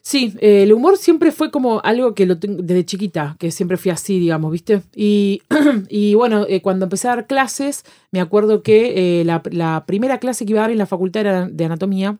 [0.01, 3.75] Sí, eh, el humor siempre fue como algo que lo tengo desde chiquita, que siempre
[3.75, 4.81] fui así, digamos, ¿viste?
[4.95, 5.41] Y,
[5.89, 10.17] y bueno, eh, cuando empecé a dar clases, me acuerdo que eh, la, la, primera
[10.17, 12.17] clase que iba a dar en la facultad era de anatomía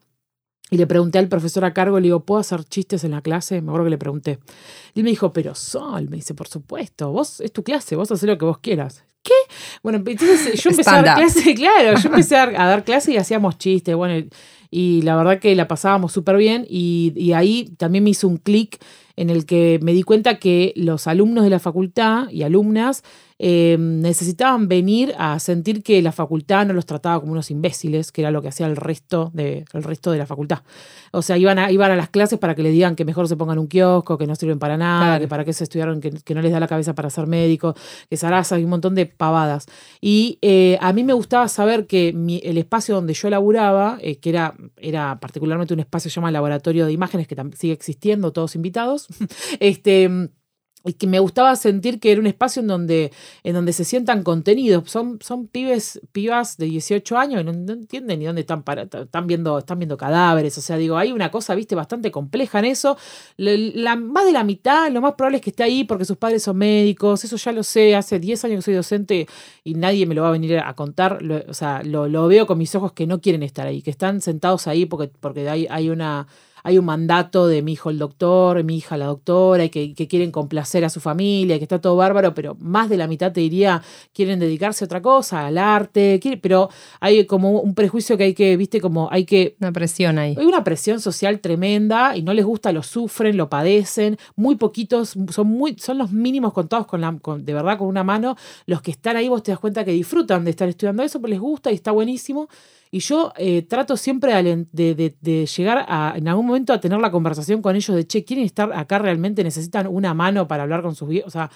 [0.70, 3.62] y le pregunté al profesor a cargo, le digo, ¿puedo hacer chistes en la clase?
[3.62, 4.40] Me acuerdo que le pregunté.
[4.94, 8.12] Y él me dijo, pero Sol, me dice, por supuesto, vos es tu clase, vos
[8.12, 9.04] haces lo que vos quieras.
[9.24, 9.34] ¿Qué?
[9.82, 13.58] Bueno, entonces yo empecé a dar clase, claro, yo empecé a dar clase y hacíamos
[13.58, 14.28] chistes, bueno,
[14.70, 18.38] y la verdad que la pasábamos súper bien y, y ahí también me hizo un
[18.38, 18.78] clic
[19.16, 23.04] en el que me di cuenta que los alumnos de la facultad y alumnas
[23.40, 28.22] Em, necesitaban venir a sentir que la facultad no los trataba como unos imbéciles, que
[28.22, 30.64] era lo que hacía el resto de, el resto de la facultad.
[31.12, 33.38] O sea, iban a, iban a las clases para que le digan que mejor se
[33.38, 36.42] pongan un kiosco, que no sirven para nada, que para qué se estudiaron, que, no
[36.42, 37.76] les da la cabeza para ser médico,
[38.10, 39.68] que zaraza y un montón de pavadas.
[40.02, 44.30] Y eh, a mí me gustaba saber que el espacio donde yo laburaba, eh, que
[44.30, 49.08] era, era particularmente un espacio llamado Laboratorio de Imágenes, que sigue existiendo, todos invitados,
[49.60, 50.32] este
[50.96, 53.12] que me gustaba sentir que era un espacio en donde,
[53.44, 54.90] en donde se sientan contenidos.
[54.90, 59.28] Son, son pibes, pibas de 18 años y no, entienden ni dónde están para, están
[59.28, 60.58] viendo, están viendo cadáveres.
[60.58, 62.98] O sea, digo, hay una cosa, viste, bastante compleja en eso.
[63.38, 66.44] La, más de la mitad, lo más probable es que esté ahí porque sus padres
[66.44, 67.24] son médicos.
[67.24, 69.28] Eso ya lo sé, hace 10 años que soy docente
[69.64, 71.20] y nadie me lo va a venir a contar.
[71.48, 74.22] o sea, lo, lo, veo con mis ojos que no quieren estar ahí, que están
[74.22, 76.28] sentados ahí porque, porque hay, hay una
[76.68, 80.32] hay un mandato de mi hijo el doctor, mi hija la doctora, y que, quieren
[80.32, 83.82] complacer a su familia, que está todo bárbaro, pero más de la mitad te diría
[84.14, 88.58] quieren dedicarse a otra cosa, al arte, pero hay como un prejuicio que hay que,
[88.58, 89.56] viste, como hay que...
[89.62, 90.36] Una presión ahí.
[90.38, 95.16] Hay una presión social tremenda y no les gusta, lo sufren, lo padecen, muy poquitos,
[95.32, 98.92] son, muy, son los mínimos contados con la, de verdad con una mano, los que
[98.92, 101.72] están ahí vos te das cuenta que disfrutan de estar estudiando eso, pues les gusta
[101.72, 102.50] y está buenísimo.
[102.92, 104.34] Y yo eh, trato siempre
[104.72, 108.46] de, llegar a, en algún momento a tener la conversación con ellos de, che, ¿quieren
[108.46, 109.44] estar acá realmente?
[109.44, 111.28] ¿Necesitan una mano para hablar con sus viejos?
[111.28, 111.50] O sea,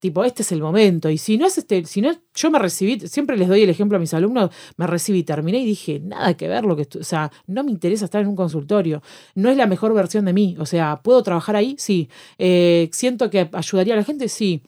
[0.00, 1.10] Tipo, este es el momento.
[1.10, 3.96] Y si no es este, si no, yo me recibí, siempre les doy el ejemplo
[3.96, 7.32] a mis alumnos, me recibí, terminé y dije, nada que ver lo que, o sea,
[7.48, 9.02] no me interesa estar en un consultorio.
[9.34, 10.56] No es la mejor versión de mí.
[10.60, 11.74] O sea, ¿puedo trabajar ahí?
[11.78, 12.08] Sí.
[12.38, 14.28] Eh, ¿Siento que ayudaría a la gente?
[14.28, 14.62] Sí.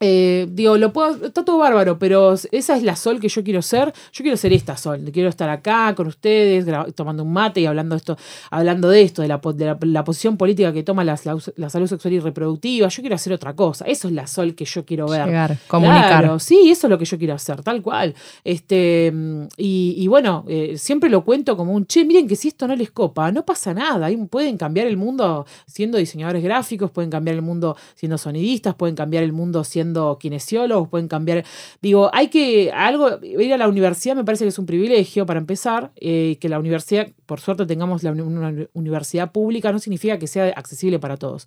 [0.00, 3.62] Eh, digo, lo puedo, está todo bárbaro, pero esa es la sol que yo quiero
[3.62, 3.92] ser.
[4.12, 5.00] Yo quiero ser esta sol.
[5.12, 8.16] Quiero estar acá con ustedes, tomando un mate y hablando de esto,
[8.50, 9.40] hablando de esto, de la,
[9.80, 12.88] la, posición política que toma la, salud sexual y reproductiva.
[12.88, 13.84] Yo quiero hacer otra cosa.
[13.86, 15.26] Eso es la sol que yo quiero ver.
[15.26, 16.40] Llegar, comunicar.
[16.40, 18.14] sí, eso es lo que yo quiero hacer, tal cual.
[18.44, 19.12] Este,
[19.56, 22.90] y, bueno, eh, siempre lo cuento como un che, miren que si esto no les
[22.90, 24.08] copa, no pasa nada.
[24.30, 29.24] Pueden cambiar el mundo siendo diseñadores gráficos, pueden cambiar el mundo siendo sonidistas, pueden cambiar
[29.24, 29.87] el mundo siendo
[30.20, 31.44] kinesiólogos, pueden cambiar.
[31.82, 32.70] Digo, hay que.
[32.72, 33.18] Algo.
[33.22, 35.92] Ir a la universidad me parece que es un privilegio para empezar.
[35.96, 40.98] Eh, que la universidad, por suerte, tengamos una universidad pública, no significa que sea accesible
[40.98, 41.46] para todos.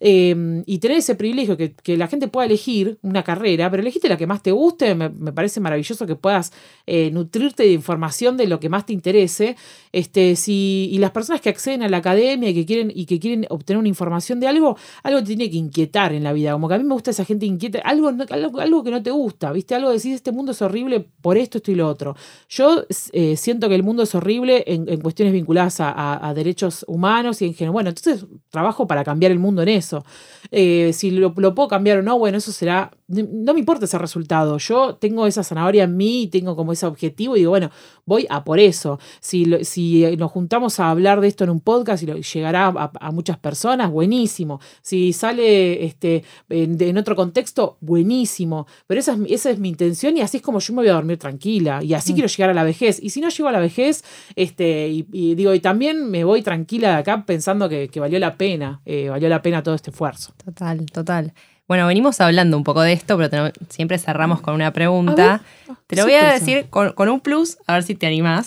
[0.00, 4.16] Eh, y tener ese privilegio, que, la gente pueda elegir una carrera, pero elegiste la
[4.16, 6.52] que más te guste, me, parece maravilloso que puedas
[6.86, 9.56] eh, nutrirte de información de lo que más te interese.
[9.92, 13.18] Este, si, y las personas que acceden a la academia y que quieren, y que
[13.20, 16.52] quieren obtener una información de algo, algo te tiene que inquietar en la vida.
[16.52, 19.52] Como que a mí me gusta esa gente inquieta algo, algo, que no te gusta,
[19.52, 19.74] ¿viste?
[19.74, 22.16] Algo decís, este mundo es horrible por esto, esto y lo otro.
[22.48, 27.46] Yo eh, siento que el mundo es horrible en, cuestiones vinculadas a, derechos humanos y
[27.46, 27.72] en general.
[27.72, 30.04] Bueno, entonces trabajo para cambiar el mundo en eso.
[30.50, 32.90] Eh, si lo, puedo cambiar o no, bueno, eso será.
[33.08, 34.58] No me importa ese resultado.
[34.58, 37.70] Yo tengo esa zanahoria en mí y tengo como ese objetivo y digo, bueno,
[38.06, 38.98] voy a por eso.
[39.20, 43.38] Si, si nos juntamos a hablar de esto en un podcast y llegará a, muchas
[43.38, 44.60] personas, buenísimo.
[44.80, 50.20] Si sale este, en otro contexto, buenísimo, pero esa es, esa es mi intención y
[50.20, 52.14] así es como yo me voy a dormir tranquila y así mm.
[52.14, 52.98] quiero llegar a la vejez.
[53.02, 54.04] Y si no llego a la vejez,
[54.36, 58.80] este, y, digo, y también me voy tranquila de acá pensando que, valió la pena,
[58.84, 60.34] eh, valió la pena todo este esfuerzo.
[60.44, 61.32] Total, total.
[61.68, 65.42] Bueno, venimos hablando un poco de esto, pero siempre cerramos con una pregunta.
[65.86, 68.46] te lo voy a decir con, un plus, a ver si te animás.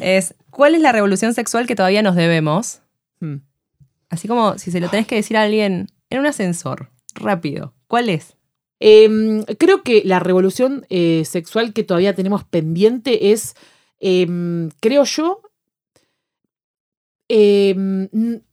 [0.00, 2.80] es, ¿cuál es la revolución sexual que todavía nos debemos?
[3.20, 3.38] Hmm.
[4.10, 7.74] Así como si se lo tenés que decir a alguien en un ascensor, rápido.
[7.88, 8.33] ¿Cuál es?
[8.80, 13.54] Em, creo que la revolución eh, sexual que todavía tenemos pendiente es,
[14.00, 15.40] em, creo yo,
[17.28, 18.08] em,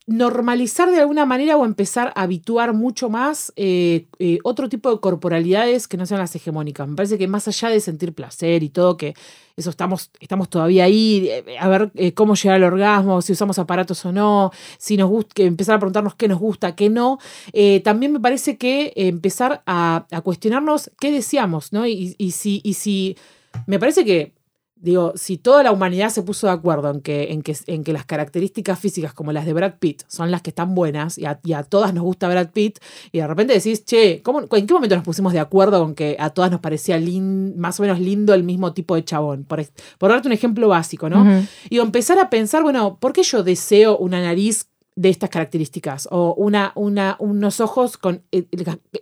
[0.06, 5.00] normalizar de alguna manera o empezar a habituar mucho más eh, eh, otro tipo de
[5.00, 6.88] corporalidades que no sean las hegemónicas.
[6.88, 9.14] Me parece que más allá de sentir placer y todo, que
[9.56, 14.04] eso estamos, estamos todavía ahí, eh, a ver cómo llegar al orgasmo, si usamos aparatos
[14.04, 17.18] o no, si nos gusta, empezar a preguntarnos qué nos gusta, qué no.
[17.84, 21.86] también me parece que empezar a, cuestionarnos qué deseamos, ¿no?
[21.86, 23.16] Y, y, si, y si,
[23.66, 24.32] me parece que
[24.82, 27.92] Digo, si toda la humanidad se puso de acuerdo en que, en que, en que
[27.92, 31.62] las características físicas como las de Brad Pitt son las que están buenas y a,
[31.62, 32.80] todas nos gusta Brad Pitt,
[33.12, 36.16] y de repente decís, che, ¿cómo, ¿en qué momento nos pusimos de acuerdo con que
[36.18, 37.00] a todas nos parecía
[37.56, 39.44] más o menos lindo el mismo tipo de chabón?
[39.44, 39.64] Por,
[39.98, 41.46] por darte un ejemplo básico, ¿no?
[41.70, 46.34] Y empezar a pensar, bueno, ¿por qué yo deseo una nariz de estas características o
[46.34, 48.46] una, una, unos ojos con eh,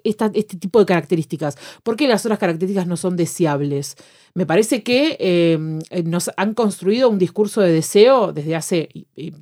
[0.04, 1.56] este tipo de características.
[1.82, 3.96] ¿Por qué las otras características no son deseables?
[4.34, 8.88] Me parece que em, eh, nos han construido un discurso de deseo desde hace,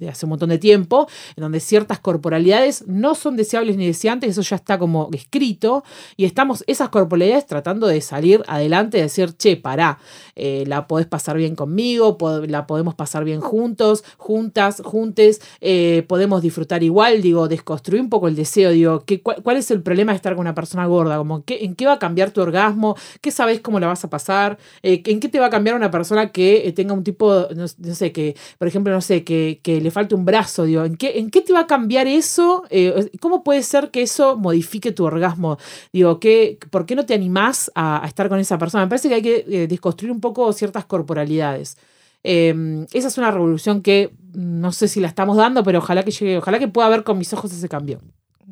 [0.08, 4.42] hace un montón de tiempo, en donde ciertas corporalidades no son deseables ni deseantes, eso
[4.42, 5.84] ya está como escrito,
[6.16, 9.98] y estamos esas corporalidades tratando de salir adelante, de decir, che, pará,
[10.34, 12.16] eh, la podés pasar bien conmigo,
[12.46, 18.28] la podemos pasar bien juntos, juntas, juntes, eh, podemos disfrutar igual, digo, desconstruir un poco
[18.28, 21.18] el deseo, digo, ¿qué, cuál, es el problema de estar con una persona gorda?
[21.18, 22.96] Como, ¿qué, ¿En qué va a cambiar tu orgasmo?
[23.20, 24.58] ¿Qué sabes cómo la vas a pasar?
[24.82, 27.68] Eh, ¿En qué te va a cambiar una persona que eh, tenga un tipo, no,
[27.68, 30.64] sé, que, por ejemplo, no sé, que, le falte un brazo?
[30.64, 32.64] Digo, ¿en qué, ¿en qué te va a cambiar eso?
[32.70, 35.58] Eh, ¿Cómo puede ser que eso modifique tu orgasmo?
[35.92, 38.84] Digo, ¿qué, ¿por qué no te animás a, estar con esa persona?
[38.84, 41.76] Me parece que hay que desconstruir un poco ciertas corporalidades.
[42.22, 46.02] Em, esa es una revolución que mm, no sé si la estamos dando, pero ojalá
[46.02, 48.00] que llegue, ojalá que pueda ver con mis ojos ese cambio.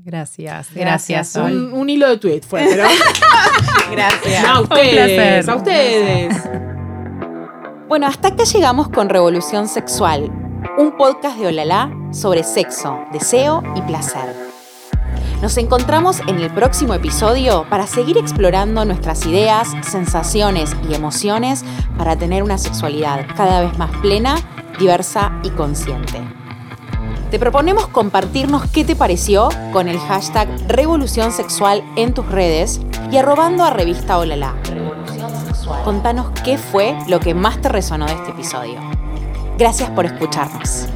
[0.07, 1.35] Gracias, gracias.
[1.35, 2.85] Un, hilo de tweet fue, pero.
[3.91, 4.45] gracias.
[4.45, 6.43] a ustedes, a ustedes.
[7.89, 10.31] Bueno, hasta acá llegamos con Revolución Sexual,
[10.79, 14.33] un podcast de Olala sobre sexo, deseo y placer.
[15.43, 21.65] Nos encontramos en el próximo episodio para seguir explorando nuestras ideas, sensaciones y emociones
[21.99, 24.37] para tener una sexualidad cada vez más plena,
[24.79, 26.23] diversa y consciente.
[27.31, 33.17] Te proponemos compartirnos qué te pareció con el hashtag Revolución Sexual en tus redes y
[33.17, 34.55] arrobando a Revista Olala.
[35.85, 38.79] Contanos qué fue lo que más te resonó de este episodio.
[39.59, 40.87] Gracias por escucharnos.